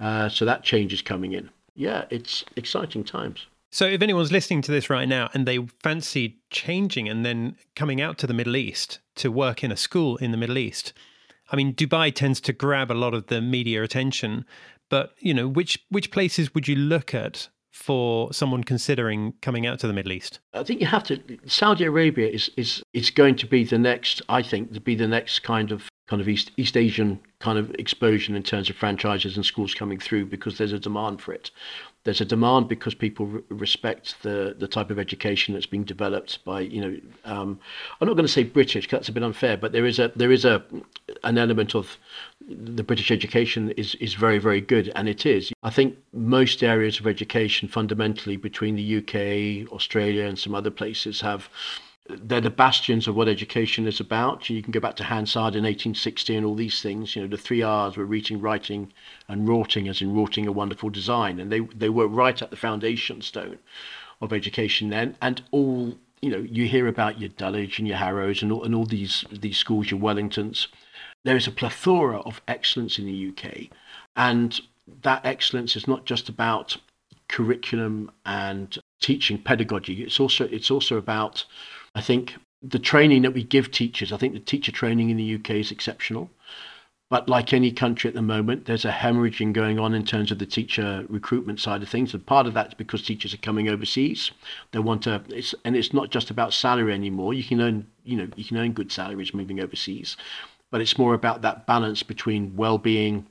Uh, 0.00 0.28
so 0.28 0.44
that 0.44 0.62
change 0.62 0.92
is 0.92 1.02
coming 1.02 1.32
in. 1.32 1.50
Yeah, 1.74 2.04
it's 2.10 2.44
exciting 2.56 3.04
times. 3.04 3.46
So, 3.70 3.84
if 3.84 4.00
anyone's 4.00 4.32
listening 4.32 4.62
to 4.62 4.72
this 4.72 4.88
right 4.88 5.06
now 5.06 5.28
and 5.34 5.46
they 5.46 5.58
fancy 5.82 6.38
changing 6.50 7.08
and 7.08 7.24
then 7.24 7.56
coming 7.76 8.00
out 8.00 8.16
to 8.18 8.26
the 8.26 8.32
Middle 8.32 8.56
East 8.56 8.98
to 9.16 9.30
work 9.30 9.62
in 9.62 9.70
a 9.70 9.76
school 9.76 10.16
in 10.16 10.30
the 10.30 10.38
Middle 10.38 10.56
East, 10.56 10.94
I 11.50 11.56
mean, 11.56 11.74
Dubai 11.74 12.14
tends 12.14 12.40
to 12.42 12.52
grab 12.52 12.90
a 12.90 12.94
lot 12.94 13.14
of 13.14 13.26
the 13.26 13.40
media 13.40 13.82
attention, 13.82 14.46
but 14.88 15.12
you 15.18 15.34
know, 15.34 15.46
which 15.46 15.84
which 15.90 16.10
places 16.10 16.54
would 16.54 16.66
you 16.66 16.76
look 16.76 17.14
at 17.14 17.48
for 17.70 18.32
someone 18.32 18.64
considering 18.64 19.34
coming 19.40 19.66
out 19.66 19.78
to 19.80 19.86
the 19.86 19.92
Middle 19.92 20.12
East? 20.12 20.40
I 20.54 20.64
think 20.64 20.80
you 20.80 20.86
have 20.86 21.04
to. 21.04 21.20
Saudi 21.46 21.84
Arabia 21.84 22.28
is 22.28 22.50
is 22.56 22.82
is 22.92 23.10
going 23.10 23.36
to 23.36 23.46
be 23.46 23.64
the 23.64 23.78
next. 23.78 24.22
I 24.28 24.42
think 24.42 24.72
to 24.72 24.80
be 24.80 24.94
the 24.94 25.08
next 25.08 25.40
kind 25.40 25.72
of 25.72 25.87
kind 26.08 26.22
of 26.22 26.28
East 26.28 26.50
East 26.56 26.76
Asian 26.76 27.20
kind 27.38 27.58
of 27.58 27.70
explosion 27.78 28.34
in 28.34 28.42
terms 28.42 28.68
of 28.68 28.76
franchises 28.76 29.36
and 29.36 29.44
schools 29.44 29.74
coming 29.74 29.98
through 29.98 30.26
because 30.26 30.58
there's 30.58 30.72
a 30.72 30.78
demand 30.78 31.20
for 31.20 31.32
it. 31.32 31.50
There's 32.04 32.22
a 32.22 32.24
demand 32.24 32.68
because 32.68 32.94
people 32.94 33.26
re- 33.26 33.42
respect 33.50 34.22
the 34.22 34.56
the 34.58 34.66
type 34.66 34.90
of 34.90 34.98
education 34.98 35.52
that's 35.52 35.66
being 35.66 35.84
developed 35.84 36.42
by 36.44 36.60
you 36.60 36.80
know 36.80 37.00
um, 37.24 37.60
I'm 38.00 38.08
not 38.08 38.14
going 38.14 38.26
to 38.26 38.32
say 38.32 38.42
British 38.42 38.88
that's 38.88 39.08
a 39.08 39.12
bit 39.12 39.22
unfair 39.22 39.56
but 39.58 39.72
there 39.72 39.86
is 39.86 39.98
a 39.98 40.10
there 40.16 40.32
is 40.32 40.44
a 40.44 40.64
an 41.24 41.36
element 41.36 41.74
of 41.74 41.98
the 42.40 42.82
British 42.82 43.10
education 43.10 43.70
is 43.72 43.94
is 43.96 44.14
very 44.14 44.38
very 44.38 44.62
good 44.62 44.90
and 44.96 45.08
it 45.08 45.26
is. 45.26 45.52
I 45.62 45.70
think 45.70 45.98
most 46.14 46.62
areas 46.62 46.98
of 46.98 47.06
education 47.06 47.68
fundamentally 47.68 48.38
between 48.38 48.76
the 48.76 48.96
UK 48.98 49.70
Australia 49.72 50.24
and 50.24 50.38
some 50.38 50.54
other 50.54 50.70
places 50.70 51.20
have 51.20 51.50
they're 52.08 52.40
the 52.40 52.50
bastions 52.50 53.06
of 53.06 53.16
what 53.16 53.28
education 53.28 53.86
is 53.86 54.00
about. 54.00 54.48
You 54.48 54.62
can 54.62 54.72
go 54.72 54.80
back 54.80 54.96
to 54.96 55.04
Hansard 55.04 55.54
in 55.54 55.64
1860 55.64 56.36
and 56.36 56.46
all 56.46 56.54
these 56.54 56.80
things. 56.80 57.14
You 57.14 57.22
know, 57.22 57.28
the 57.28 57.36
three 57.36 57.62
R's 57.62 57.96
were 57.96 58.04
reading, 58.04 58.40
writing, 58.40 58.92
and 59.28 59.46
wroughting, 59.46 59.88
as 59.88 60.00
in 60.00 60.14
wroughting 60.14 60.46
a 60.46 60.52
wonderful 60.52 60.88
design. 60.88 61.38
And 61.38 61.52
they, 61.52 61.60
they 61.60 61.90
were 61.90 62.08
right 62.08 62.40
at 62.40 62.50
the 62.50 62.56
foundation 62.56 63.20
stone 63.20 63.58
of 64.22 64.32
education 64.32 64.88
then. 64.88 65.16
And 65.20 65.42
all, 65.50 65.94
you 66.22 66.30
know, 66.30 66.38
you 66.38 66.66
hear 66.66 66.86
about 66.86 67.20
your 67.20 67.28
Dulwich 67.28 67.78
and 67.78 67.86
your 67.86 67.98
Harrows 67.98 68.42
and 68.42 68.50
all, 68.52 68.64
and 68.64 68.74
all 68.74 68.86
these, 68.86 69.24
these 69.30 69.58
schools, 69.58 69.90
your 69.90 70.00
Wellingtons. 70.00 70.68
There 71.24 71.36
is 71.36 71.46
a 71.46 71.52
plethora 71.52 72.20
of 72.20 72.40
excellence 72.48 72.98
in 72.98 73.04
the 73.04 73.28
UK. 73.28 73.66
And 74.16 74.58
that 75.02 75.26
excellence 75.26 75.76
is 75.76 75.86
not 75.86 76.06
just 76.06 76.30
about 76.30 76.78
curriculum 77.28 78.10
and 78.24 78.78
teaching 79.00 79.38
pedagogy. 79.38 80.02
It's 80.02 80.18
also, 80.18 80.46
it's 80.46 80.70
also 80.70 80.96
about 80.96 81.44
I 81.94 82.00
think 82.00 82.34
the 82.62 82.78
training 82.78 83.22
that 83.22 83.34
we 83.34 83.44
give 83.44 83.70
teachers, 83.70 84.12
I 84.12 84.16
think 84.16 84.34
the 84.34 84.40
teacher 84.40 84.72
training 84.72 85.10
in 85.10 85.16
the 85.16 85.34
UK 85.36 85.50
is 85.50 85.70
exceptional. 85.70 86.30
But 87.10 87.26
like 87.26 87.54
any 87.54 87.72
country 87.72 88.08
at 88.08 88.14
the 88.14 88.20
moment, 88.20 88.66
there's 88.66 88.84
a 88.84 88.90
hemorrhaging 88.90 89.54
going 89.54 89.78
on 89.78 89.94
in 89.94 90.04
terms 90.04 90.30
of 90.30 90.38
the 90.38 90.44
teacher 90.44 91.06
recruitment 91.08 91.58
side 91.58 91.82
of 91.82 91.88
things. 91.88 92.12
And 92.12 92.26
part 92.26 92.46
of 92.46 92.52
that's 92.52 92.74
because 92.74 93.02
teachers 93.02 93.32
are 93.32 93.38
coming 93.38 93.68
overseas. 93.68 94.30
They 94.72 94.78
want 94.78 95.04
to, 95.04 95.22
it's, 95.30 95.54
and 95.64 95.74
it's 95.74 95.94
not 95.94 96.10
just 96.10 96.30
about 96.30 96.52
salary 96.52 96.92
anymore. 96.92 97.32
You 97.32 97.44
can 97.44 97.62
earn, 97.62 97.86
you 98.04 98.16
know, 98.16 98.28
you 98.36 98.44
can 98.44 98.58
earn 98.58 98.72
good 98.72 98.92
salaries 98.92 99.32
moving 99.32 99.58
overseas, 99.58 100.18
but 100.70 100.82
it's 100.82 100.98
more 100.98 101.14
about 101.14 101.40
that 101.42 101.66
balance 101.66 102.02
between 102.02 102.54
well-being, 102.56 103.26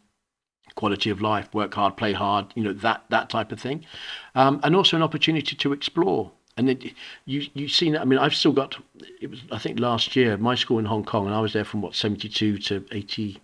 quality 0.73 1.11
of 1.11 1.21
life, 1.21 1.53
work 1.53 1.75
hard, 1.75 1.97
play 1.97 2.13
hard, 2.13 2.47
you 2.55 2.63
know, 2.63 2.73
that 2.73 3.03
that 3.09 3.29
type 3.29 3.51
of 3.51 3.59
thing, 3.59 3.85
um, 4.33 4.59
and 4.63 4.75
also 4.75 4.97
an 4.97 5.03
opportunity 5.03 5.55
to 5.55 5.71
explore 5.71 6.31
and 6.57 6.69
it, 6.69 6.93
you 7.25 7.47
you've 7.53 7.71
seen 7.71 7.95
it. 7.95 8.01
I 8.01 8.05
mean, 8.05 8.19
I've 8.19 8.35
still 8.35 8.51
got. 8.51 8.77
It 9.21 9.29
was 9.29 9.41
I 9.51 9.57
think 9.57 9.79
last 9.79 10.15
year 10.15 10.37
my 10.37 10.55
school 10.55 10.79
in 10.79 10.85
Hong 10.85 11.05
Kong, 11.05 11.25
and 11.25 11.35
I 11.35 11.39
was 11.39 11.53
there 11.53 11.65
from 11.65 11.81
what 11.81 11.95
seventy 11.95 12.29
two 12.29 12.57
to 12.59 12.85
eighty, 12.91 13.39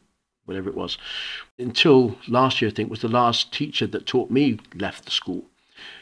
whatever 0.45 0.69
it 0.69 0.75
was, 0.75 0.97
until 1.59 2.17
last 2.27 2.61
year. 2.61 2.69
I 2.69 2.73
think 2.73 2.89
was 2.89 3.01
the 3.01 3.07
last 3.07 3.53
teacher 3.53 3.87
that 3.87 4.05
taught 4.05 4.29
me 4.29 4.59
left 4.75 5.05
the 5.05 5.11
school. 5.11 5.45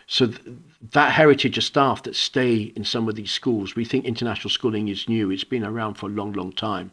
So 0.07 0.27
th- 0.27 0.57
that 0.91 1.11
heritage 1.13 1.57
of 1.57 1.63
staff 1.63 2.03
that 2.03 2.15
stay 2.15 2.73
in 2.75 2.83
some 2.83 3.07
of 3.07 3.15
these 3.15 3.31
schools, 3.31 3.75
we 3.75 3.85
think 3.85 4.05
international 4.05 4.49
schooling 4.49 4.89
is 4.89 5.07
new. 5.07 5.31
It's 5.31 5.43
been 5.43 5.63
around 5.63 5.95
for 5.95 6.07
a 6.07 6.09
long, 6.09 6.33
long 6.33 6.51
time 6.51 6.91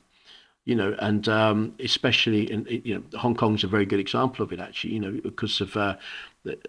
you 0.69 0.75
know, 0.75 0.95
and 0.99 1.27
um, 1.31 1.75
especially 1.81 2.43
in 2.53 2.67
you 2.85 2.95
know 2.95 3.19
Hong 3.19 3.35
Kong's 3.35 3.65
a 3.65 3.67
very 3.67 3.87
good 3.87 3.99
example 3.99 4.45
of 4.45 4.53
it 4.53 4.61
actually, 4.61 4.93
you 4.93 5.01
know, 5.01 5.13
because 5.23 5.63
of 5.63 5.75
uh, 5.79 5.97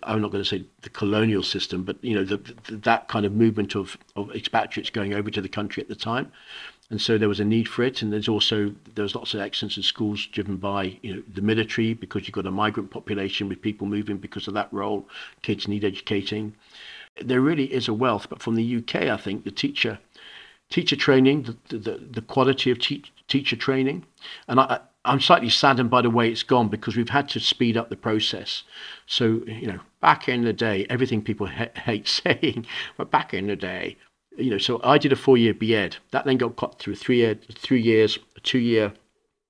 I'm 0.03 0.21
not 0.21 0.31
going 0.31 0.43
to 0.43 0.49
say 0.49 0.65
the 0.81 0.89
colonial 0.89 1.43
system, 1.43 1.83
but 1.83 2.03
you 2.03 2.15
know 2.15 2.23
the, 2.23 2.37
the, 2.37 2.77
that 2.77 3.07
kind 3.07 3.25
of 3.25 3.33
movement 3.33 3.75
of 3.75 3.97
of 4.15 4.33
expatriates 4.35 4.89
going 4.89 5.13
over 5.13 5.29
to 5.31 5.41
the 5.41 5.49
country 5.49 5.81
at 5.81 5.89
the 5.89 5.95
time, 5.95 6.31
and 6.89 7.01
so 7.01 7.17
there 7.17 7.29
was 7.29 7.39
a 7.39 7.45
need 7.45 7.67
for 7.67 7.83
it, 7.83 8.01
and 8.01 8.11
there's 8.11 8.27
also 8.27 8.73
there 8.95 9.03
was 9.03 9.15
lots 9.15 9.33
of 9.33 9.39
excellence 9.39 9.77
in 9.77 9.83
schools 9.83 10.25
driven 10.25 10.57
by 10.57 10.97
you 11.01 11.15
know 11.15 11.23
the 11.33 11.41
military 11.41 11.93
because 11.93 12.27
you've 12.27 12.33
got 12.33 12.45
a 12.45 12.51
migrant 12.51 12.91
population 12.91 13.47
with 13.49 13.61
people 13.61 13.87
moving 13.87 14.17
because 14.17 14.47
of 14.47 14.53
that 14.53 14.71
role, 14.71 15.07
kids 15.41 15.67
need 15.67 15.83
educating. 15.83 16.53
There 17.21 17.41
really 17.41 17.71
is 17.73 17.87
a 17.87 17.93
wealth, 17.93 18.27
but 18.29 18.41
from 18.41 18.55
the 18.55 18.77
UK, 18.77 18.95
I 18.95 19.17
think 19.17 19.43
the 19.43 19.51
teacher 19.51 19.99
teacher 20.69 20.95
training, 20.95 21.55
the, 21.69 21.77
the, 21.77 21.91
the 22.11 22.21
quality 22.21 22.71
of 22.71 22.79
te- 22.79 23.03
teacher 23.27 23.55
training. 23.55 24.05
And 24.47 24.59
I, 24.59 24.79
I'm 25.05 25.21
slightly 25.21 25.49
saddened 25.49 25.89
by 25.89 26.01
the 26.01 26.09
way 26.09 26.29
it's 26.29 26.43
gone 26.43 26.67
because 26.67 26.97
we've 26.97 27.09
had 27.09 27.29
to 27.29 27.39
speed 27.39 27.77
up 27.77 27.89
the 27.89 27.95
process. 27.95 28.63
So, 29.05 29.41
you 29.47 29.67
know, 29.67 29.79
back 30.01 30.27
in 30.27 30.43
the 30.43 30.53
day, 30.53 30.85
everything 30.89 31.21
people 31.21 31.47
ha- 31.47 31.69
hate 31.75 32.07
saying, 32.25 32.65
but 32.97 33.11
back 33.11 33.33
in 33.33 33.47
the 33.47 33.55
day, 33.55 33.97
you 34.37 34.49
know, 34.49 34.57
so 34.57 34.79
I 34.83 34.97
did 34.97 35.11
a 35.11 35.15
four 35.15 35.37
year 35.37 35.53
BEd. 35.53 35.97
That 36.11 36.25
then 36.25 36.37
got 36.37 36.55
cut 36.55 36.79
through 36.79 36.95
three, 36.95 37.17
year, 37.17 37.35
three 37.53 37.81
years, 37.81 38.19
a 38.35 38.39
two 38.39 38.59
year, 38.59 38.93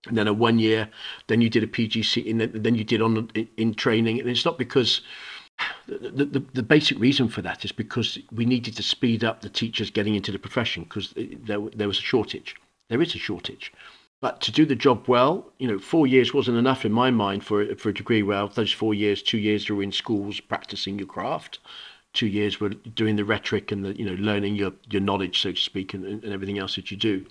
and 0.08 0.18
then 0.18 0.28
a 0.28 0.34
one 0.34 0.60
year. 0.60 0.90
Then 1.28 1.42
you 1.42 1.50
did 1.50 1.64
a 1.64 1.68
PGC, 1.68 2.30
and 2.30 2.42
then, 2.42 2.52
then 2.54 2.76
you 2.76 2.84
did 2.84 3.02
on 3.02 3.30
in, 3.36 3.48
in 3.58 3.74
training. 3.74 4.20
And 4.20 4.30
it's 4.30 4.46
not 4.46 4.58
because 4.58 5.02
the, 5.88 6.26
the, 6.26 6.44
the, 6.54 6.64
basic 6.64 6.98
reason 7.00 7.28
for 7.28 7.42
that 7.42 7.66
is 7.66 7.72
because 7.72 8.18
we 8.32 8.46
needed 8.46 8.76
to 8.78 8.84
speed 8.84 9.24
up 9.24 9.42
the 9.42 9.50
teachers 9.50 9.92
getting 9.92 10.16
into 10.16 10.32
the 10.32 10.40
profession 10.40 10.84
because 10.84 11.14
eh, 11.18 11.36
there, 11.46 11.60
there 11.76 11.88
was 11.88 12.00
a 12.00 12.04
shortage. 12.04 12.56
There 12.88 13.02
is 13.02 13.14
a 13.14 13.20
shortage. 13.20 13.74
But 14.22 14.42
to 14.42 14.52
do 14.52 14.66
the 14.66 14.76
job 14.76 15.08
well, 15.08 15.52
you 15.60 15.68
know, 15.68 15.80
four 15.80 16.06
years 16.06 16.34
wasn't 16.34 16.58
enough 16.58 16.84
in 16.84 16.92
my 16.92 17.10
mind 17.10 17.46
for, 17.46 17.74
for 17.76 17.90
a 17.90 17.94
degree. 17.94 18.22
Well, 18.22 18.50
those 18.50 18.72
four 18.72 18.94
years, 18.94 19.24
two 19.24 19.38
years 19.38 19.70
were 19.70 19.82
in 19.82 19.94
schools 19.94 20.42
practicing 20.42 21.00
your 21.00 21.08
craft. 21.08 21.60
Two 22.12 22.28
years 22.28 22.60
were 22.60 22.70
doing 22.70 23.16
the 23.16 23.24
rhetoric 23.24 23.72
and 23.72 23.86
the, 23.86 23.98
you 23.98 24.06
know, 24.06 24.22
learning 24.22 24.56
your, 24.56 24.74
your 24.90 25.02
knowledge, 25.02 25.42
so 25.42 25.52
to 25.52 25.58
speak, 25.58 25.94
and, 25.94 26.06
and 26.06 26.34
everything 26.34 26.60
else 26.60 26.76
that 26.76 26.92
you 26.92 26.98
do. 26.98 27.26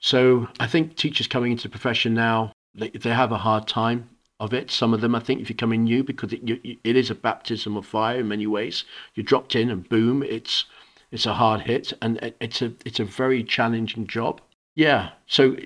So 0.00 0.48
I 0.60 0.66
think 0.66 0.96
teachers 0.96 1.26
coming 1.26 1.52
into 1.52 1.64
the 1.64 1.72
profession 1.72 2.14
now, 2.14 2.52
they, 2.74 2.90
they 2.90 3.10
have 3.10 3.32
a 3.32 3.38
hard 3.38 3.66
time 3.66 4.08
of 4.40 4.54
it. 4.54 4.70
Some 4.70 4.94
of 4.94 5.00
them, 5.00 5.14
I 5.14 5.20
think, 5.20 5.40
if 5.40 5.50
you 5.50 5.56
come 5.56 5.72
in 5.72 5.84
new, 5.84 6.04
because 6.04 6.32
it, 6.32 6.42
you, 6.42 6.78
it 6.84 6.96
is 6.96 7.10
a 7.10 7.14
baptism 7.14 7.76
of 7.76 7.84
fire 7.84 8.20
in 8.20 8.28
many 8.28 8.46
ways. 8.46 8.84
You're 9.14 9.24
dropped 9.24 9.56
in 9.56 9.68
and 9.70 9.88
boom, 9.88 10.22
it's 10.22 10.64
it's 11.10 11.24
a 11.26 11.34
hard 11.34 11.62
hit, 11.62 11.92
and 12.02 12.18
it, 12.18 12.36
it's 12.40 12.62
a 12.62 12.72
it's 12.84 13.00
a 13.00 13.04
very 13.04 13.42
challenging 13.42 14.06
job. 14.06 14.40
Yeah, 14.78 15.10
so 15.26 15.56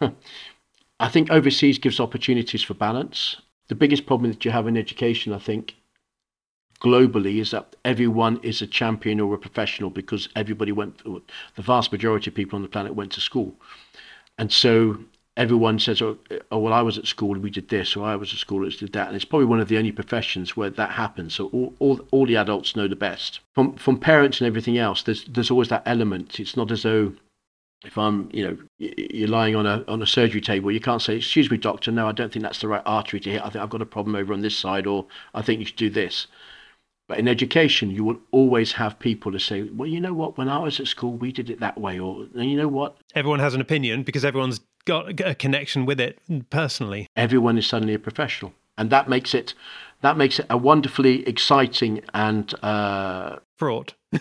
I 0.98 1.08
think 1.10 1.30
overseas 1.30 1.76
gives 1.76 2.00
opportunities 2.00 2.62
for 2.62 2.72
balance. 2.72 3.36
The 3.68 3.74
biggest 3.74 4.06
problem 4.06 4.30
that 4.30 4.42
you 4.42 4.52
have 4.52 4.66
in 4.66 4.78
education, 4.78 5.34
I 5.34 5.38
think, 5.38 5.74
globally 6.80 7.42
is 7.42 7.50
that 7.50 7.76
everyone 7.84 8.40
is 8.42 8.62
a 8.62 8.66
champion 8.66 9.20
or 9.20 9.34
a 9.34 9.38
professional 9.38 9.90
because 9.90 10.30
everybody 10.34 10.72
went, 10.72 11.04
the 11.04 11.62
vast 11.62 11.92
majority 11.92 12.30
of 12.30 12.36
people 12.36 12.56
on 12.56 12.62
the 12.62 12.68
planet 12.70 12.94
went 12.94 13.12
to 13.12 13.20
school. 13.20 13.54
And 14.38 14.50
so 14.50 14.98
everyone 15.36 15.78
says, 15.78 16.00
oh, 16.00 16.16
oh, 16.50 16.58
well, 16.58 16.72
I 16.72 16.80
was 16.80 16.96
at 16.96 17.06
school 17.06 17.34
and 17.34 17.42
we 17.42 17.50
did 17.50 17.68
this, 17.68 17.94
or 17.94 18.06
I 18.06 18.16
was 18.16 18.32
at 18.32 18.38
school 18.38 18.62
and 18.62 18.74
did 18.78 18.94
that. 18.94 19.08
And 19.08 19.16
it's 19.16 19.26
probably 19.26 19.44
one 19.44 19.60
of 19.60 19.68
the 19.68 19.76
only 19.76 19.92
professions 19.92 20.56
where 20.56 20.70
that 20.70 20.92
happens. 20.92 21.34
So 21.34 21.48
all, 21.48 21.74
all, 21.80 22.00
all 22.12 22.24
the 22.24 22.36
adults 22.36 22.76
know 22.76 22.88
the 22.88 22.96
best. 22.96 23.40
From, 23.54 23.74
from 23.76 24.00
parents 24.00 24.40
and 24.40 24.46
everything 24.46 24.78
else, 24.78 25.02
there's, 25.02 25.24
there's 25.24 25.50
always 25.50 25.68
that 25.68 25.82
element. 25.84 26.40
It's 26.40 26.56
not 26.56 26.72
as 26.72 26.84
though 26.84 27.12
if 27.84 27.98
I'm, 27.98 28.28
you 28.32 28.46
know, 28.46 28.56
you're 28.78 29.28
lying 29.28 29.56
on 29.56 29.66
a 29.66 29.84
on 29.88 30.02
a 30.02 30.06
surgery 30.06 30.40
table, 30.40 30.70
you 30.70 30.80
can't 30.80 31.02
say, 31.02 31.16
"Excuse 31.16 31.50
me, 31.50 31.56
doctor, 31.56 31.90
no, 31.90 32.08
I 32.08 32.12
don't 32.12 32.32
think 32.32 32.42
that's 32.42 32.60
the 32.60 32.68
right 32.68 32.82
artery 32.84 33.20
to 33.20 33.30
hit. 33.30 33.42
I 33.42 33.50
think 33.50 33.62
I've 33.62 33.70
got 33.70 33.82
a 33.82 33.86
problem 33.86 34.16
over 34.16 34.32
on 34.32 34.40
this 34.40 34.56
side, 34.56 34.86
or 34.86 35.06
I 35.34 35.42
think 35.42 35.60
you 35.60 35.66
should 35.66 35.76
do 35.76 35.90
this." 35.90 36.26
But 37.06 37.18
in 37.18 37.28
education, 37.28 37.90
you 37.90 38.02
will 38.02 38.18
always 38.30 38.72
have 38.72 38.98
people 38.98 39.30
to 39.32 39.38
say, 39.38 39.62
"Well, 39.62 39.88
you 39.88 40.00
know 40.00 40.14
what? 40.14 40.38
When 40.38 40.48
I 40.48 40.58
was 40.58 40.80
at 40.80 40.86
school, 40.86 41.12
we 41.12 41.32
did 41.32 41.50
it 41.50 41.60
that 41.60 41.78
way," 41.78 41.98
or 41.98 42.26
"You 42.34 42.56
know 42.56 42.68
what?" 42.68 42.96
Everyone 43.14 43.40
has 43.40 43.54
an 43.54 43.60
opinion 43.60 44.02
because 44.02 44.24
everyone's 44.24 44.60
got 44.86 45.20
a 45.20 45.34
connection 45.34 45.86
with 45.86 46.00
it 46.00 46.18
personally. 46.50 47.08
Everyone 47.16 47.58
is 47.58 47.66
suddenly 47.66 47.94
a 47.94 47.98
professional, 47.98 48.54
and 48.78 48.90
that 48.90 49.08
makes 49.08 49.34
it 49.34 49.54
that 50.04 50.16
makes 50.18 50.38
it 50.38 50.46
a 50.50 50.56
wonderfully 50.56 51.26
exciting 51.26 52.02
and 52.12 52.52
uh, 52.62 53.36
fraught. 53.56 53.94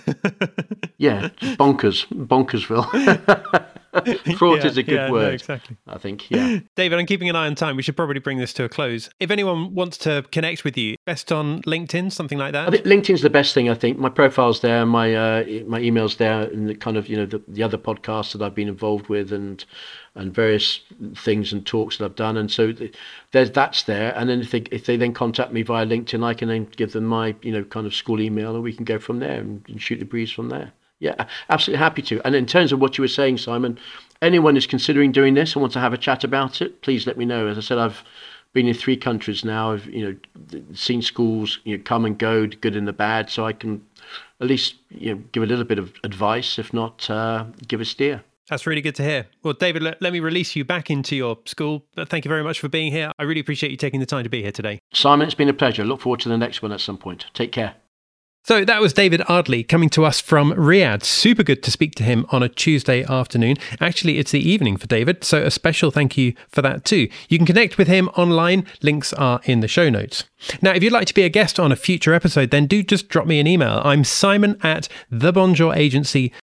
yeah, 0.97 1.29
bonkers, 1.57 2.07
bonkersville. 2.07 3.67
fraught 4.37 4.59
yeah, 4.59 4.67
is 4.67 4.77
a 4.77 4.83
good 4.83 4.95
yeah, 4.95 5.11
word. 5.11 5.27
No, 5.27 5.29
exactly. 5.29 5.77
I 5.87 5.97
think. 5.97 6.29
Yeah. 6.29 6.59
David, 6.75 6.99
I'm 6.99 7.05
keeping 7.05 7.29
an 7.29 7.35
eye 7.35 7.47
on 7.47 7.55
time. 7.55 7.75
We 7.75 7.83
should 7.83 7.95
probably 7.95 8.19
bring 8.19 8.37
this 8.37 8.53
to 8.53 8.63
a 8.63 8.69
close. 8.69 9.09
If 9.19 9.31
anyone 9.31 9.73
wants 9.73 9.97
to 9.99 10.23
connect 10.31 10.63
with 10.63 10.77
you, 10.77 10.95
best 11.05 11.31
on 11.31 11.61
LinkedIn, 11.63 12.11
something 12.11 12.37
like 12.37 12.53
that. 12.53 12.67
I 12.67 12.71
think 12.71 12.85
LinkedIn's 12.85 13.21
the 13.21 13.29
best 13.29 13.53
thing. 13.53 13.69
I 13.69 13.75
think 13.75 13.97
my 13.97 14.09
profile's 14.09 14.61
there, 14.61 14.85
my 14.85 15.13
uh, 15.13 15.43
my 15.67 15.79
email's 15.79 16.17
there, 16.17 16.43
and 16.43 16.69
the 16.69 16.75
kind 16.75 16.97
of 16.97 17.07
you 17.07 17.17
know 17.17 17.25
the, 17.25 17.41
the 17.47 17.63
other 17.63 17.77
podcasts 17.77 18.33
that 18.33 18.41
I've 18.41 18.55
been 18.55 18.67
involved 18.67 19.07
with, 19.09 19.31
and 19.31 19.63
and 20.15 20.33
various 20.33 20.81
things 21.15 21.51
and 21.51 21.65
talks 21.65 21.97
that 21.97 22.05
I've 22.05 22.15
done. 22.15 22.37
And 22.37 22.51
so 22.51 22.73
there's 23.31 23.51
that's 23.51 23.83
there. 23.83 24.15
And 24.15 24.29
then 24.29 24.41
if 24.41 24.51
they 24.51 24.59
if 24.71 24.85
they 24.85 24.97
then 24.97 25.13
contact 25.13 25.51
me 25.51 25.63
via 25.63 25.85
LinkedIn, 25.85 26.23
I 26.23 26.33
can 26.33 26.49
then 26.49 26.65
give 26.75 26.93
them 26.93 27.05
my 27.05 27.35
you 27.41 27.51
know 27.51 27.63
kind 27.63 27.85
of 27.85 27.95
school 27.95 28.21
email, 28.21 28.53
and 28.55 28.63
we 28.63 28.73
can 28.73 28.85
go 28.85 28.99
from 28.99 29.19
there 29.19 29.39
and, 29.39 29.63
and 29.67 29.81
shoot 29.81 29.99
the 29.99 30.05
breeze 30.05 30.31
from 30.31 30.49
there. 30.49 30.73
Yeah, 31.03 31.25
absolutely 31.49 31.79
happy 31.79 32.01
to. 32.03 32.21
And 32.25 32.33
in 32.33 32.45
terms 32.45 32.71
of 32.71 32.79
what 32.79 32.97
you 32.97 33.01
were 33.01 33.09
saying, 33.09 33.37
Simon, 33.37 33.77
anyone 34.21 34.55
who's 34.55 34.65
considering 34.65 35.11
doing 35.11 35.33
this 35.33 35.53
and 35.53 35.61
wants 35.61 35.73
to 35.73 35.81
have 35.81 35.91
a 35.91 35.97
chat 35.97 36.23
about 36.23 36.61
it, 36.61 36.81
please 36.81 37.05
let 37.05 37.17
me 37.17 37.25
know. 37.25 37.47
As 37.47 37.57
I 37.57 37.61
said, 37.61 37.77
I've 37.77 38.05
been 38.53 38.69
in 38.69 38.73
three 38.73 38.95
countries 38.95 39.43
now. 39.43 39.73
I've 39.73 39.85
you 39.87 40.17
know 40.47 40.61
seen 40.73 41.01
schools 41.01 41.59
you 41.65 41.75
know 41.75 41.83
come 41.83 42.05
and 42.05 42.17
go, 42.17 42.47
good 42.47 42.77
and 42.77 42.87
the 42.87 42.93
bad, 42.93 43.29
so 43.29 43.45
I 43.45 43.51
can 43.51 43.85
at 44.39 44.47
least 44.47 44.75
you 44.91 45.13
know 45.13 45.21
give 45.33 45.43
a 45.43 45.45
little 45.45 45.65
bit 45.65 45.77
of 45.77 45.91
advice, 46.05 46.57
if 46.57 46.73
not 46.73 47.09
uh, 47.09 47.47
give 47.67 47.81
a 47.81 47.85
steer. 47.85 48.23
That's 48.49 48.65
really 48.65 48.81
good 48.81 48.95
to 48.95 49.03
hear. 49.03 49.27
Well, 49.41 49.53
David, 49.53 49.83
let, 49.83 50.01
let, 50.01 50.13
me 50.13 50.21
release 50.21 50.55
you 50.55 50.63
back 50.63 50.89
into 50.89 51.17
your 51.17 51.37
school. 51.45 51.83
But 51.95 52.07
thank 52.07 52.23
you 52.23 52.29
very 52.29 52.43
much 52.43 52.59
for 52.59 52.69
being 52.69 52.93
here. 52.93 53.11
I 53.19 53.23
really 53.23 53.41
appreciate 53.41 53.71
you 53.71 53.77
taking 53.77 53.99
the 53.99 54.05
time 54.05 54.23
to 54.23 54.29
be 54.29 54.41
here 54.41 54.51
today. 54.51 54.79
Simon, 54.93 55.27
it's 55.27 55.35
been 55.35 55.49
a 55.49 55.53
pleasure. 55.53 55.83
Look 55.83 56.01
forward 56.01 56.19
to 56.21 56.29
the 56.29 56.37
next 56.37 56.61
one 56.61 56.71
at 56.71 56.81
some 56.81 56.97
point. 56.97 57.25
Take 57.33 57.51
care. 57.51 57.75
So 58.45 58.65
that 58.65 58.81
was 58.81 58.91
David 58.91 59.21
Ardley 59.29 59.63
coming 59.63 59.89
to 59.91 60.03
us 60.03 60.19
from 60.19 60.51
Riyadh. 60.51 61.05
Super 61.05 61.43
good 61.43 61.63
to 61.63 61.71
speak 61.71 61.95
to 61.95 62.03
him 62.03 62.25
on 62.29 62.43
a 62.43 62.49
Tuesday 62.49 63.05
afternoon. 63.05 63.55
Actually, 63.79 64.17
it's 64.17 64.31
the 64.31 64.49
evening 64.49 64.75
for 64.75 64.85
David, 64.85 65.23
so 65.23 65.41
a 65.41 65.49
special 65.49 65.91
thank 65.91 66.17
you 66.17 66.33
for 66.49 66.61
that 66.61 66.83
too. 66.83 67.07
You 67.29 67.37
can 67.37 67.47
connect 67.47 67.77
with 67.77 67.87
him 67.87 68.09
online. 68.17 68.65
Links 68.81 69.13
are 69.13 69.39
in 69.45 69.61
the 69.61 69.69
show 69.69 69.89
notes. 69.89 70.25
Now, 70.61 70.73
if 70.73 70.83
you'd 70.83 70.91
like 70.91 71.07
to 71.07 71.13
be 71.13 71.23
a 71.23 71.29
guest 71.29 71.57
on 71.57 71.71
a 71.71 71.77
future 71.77 72.13
episode, 72.13 72.51
then 72.51 72.67
do 72.67 72.83
just 72.83 73.07
drop 73.07 73.27
me 73.27 73.39
an 73.39 73.47
email. 73.47 73.81
I'm 73.81 74.03
simon 74.03 74.59
at 74.61 74.89
thebonjouragency.com. 75.09 76.42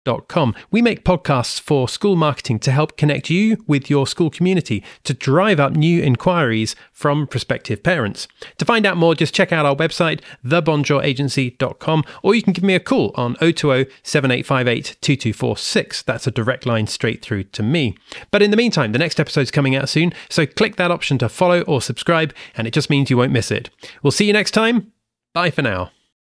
We 0.71 0.83
make 0.83 1.05
podcasts 1.05 1.61
for 1.61 1.89
school 1.89 2.17
marketing 2.17 2.59
to 2.61 2.73
help 2.73 2.97
connect 2.97 3.31
you 3.31 3.65
with 3.67 3.91
your 3.91 4.07
school 4.07 4.31
community 4.31 4.83
to 5.05 5.15
drive 5.15 5.61
up 5.61 5.73
new 5.73 6.03
inquiries 6.03 6.77
from 6.93 7.27
prospective 7.27 7.83
parents. 7.83 8.29
To 8.59 8.65
find 8.65 8.87
out 8.87 8.97
more, 8.97 9.15
just 9.15 9.35
check 9.35 9.53
out 9.53 9.67
our 9.67 9.77
website, 9.77 10.21
thebonjouragency.com 10.45 12.05
or 12.23 12.35
you 12.35 12.43
can 12.43 12.53
give 12.53 12.65
me 12.65 12.75
a 12.75 12.81
call 12.81 13.13
on 13.15 13.35
020 13.37 13.91
7858 14.03 14.97
2246. 15.01 16.03
That's 16.03 16.27
a 16.27 16.31
direct 16.31 16.67
line 16.67 16.87
straight 16.87 17.23
through 17.23 17.45
to 17.45 17.63
me. 17.63 17.97
But 18.31 18.43
in 18.43 18.51
the 18.51 18.57
meantime, 18.57 18.93
the 18.93 18.99
next 18.99 19.21
episode's 19.21 19.51
coming 19.51 19.75
out 19.75 19.89
soon, 19.89 20.13
so 20.29 20.47
click 20.47 20.77
that 20.77 20.91
option 20.91 21.19
to 21.19 21.29
follow 21.29 21.63
or 21.63 21.83
subscribe, 21.83 22.35
and 22.57 22.67
it 22.67 22.75
just 22.75 22.91
means 22.91 23.11
you 23.11 23.17
won't 23.17 23.33
miss 23.33 23.51
it. 23.51 23.71
We'll 24.03 24.11
see 24.11 24.27
you 24.27 24.33
next 24.33 24.53
time. 24.53 24.93
Bye 25.35 25.51
for 25.51 25.63
now. 25.63 25.91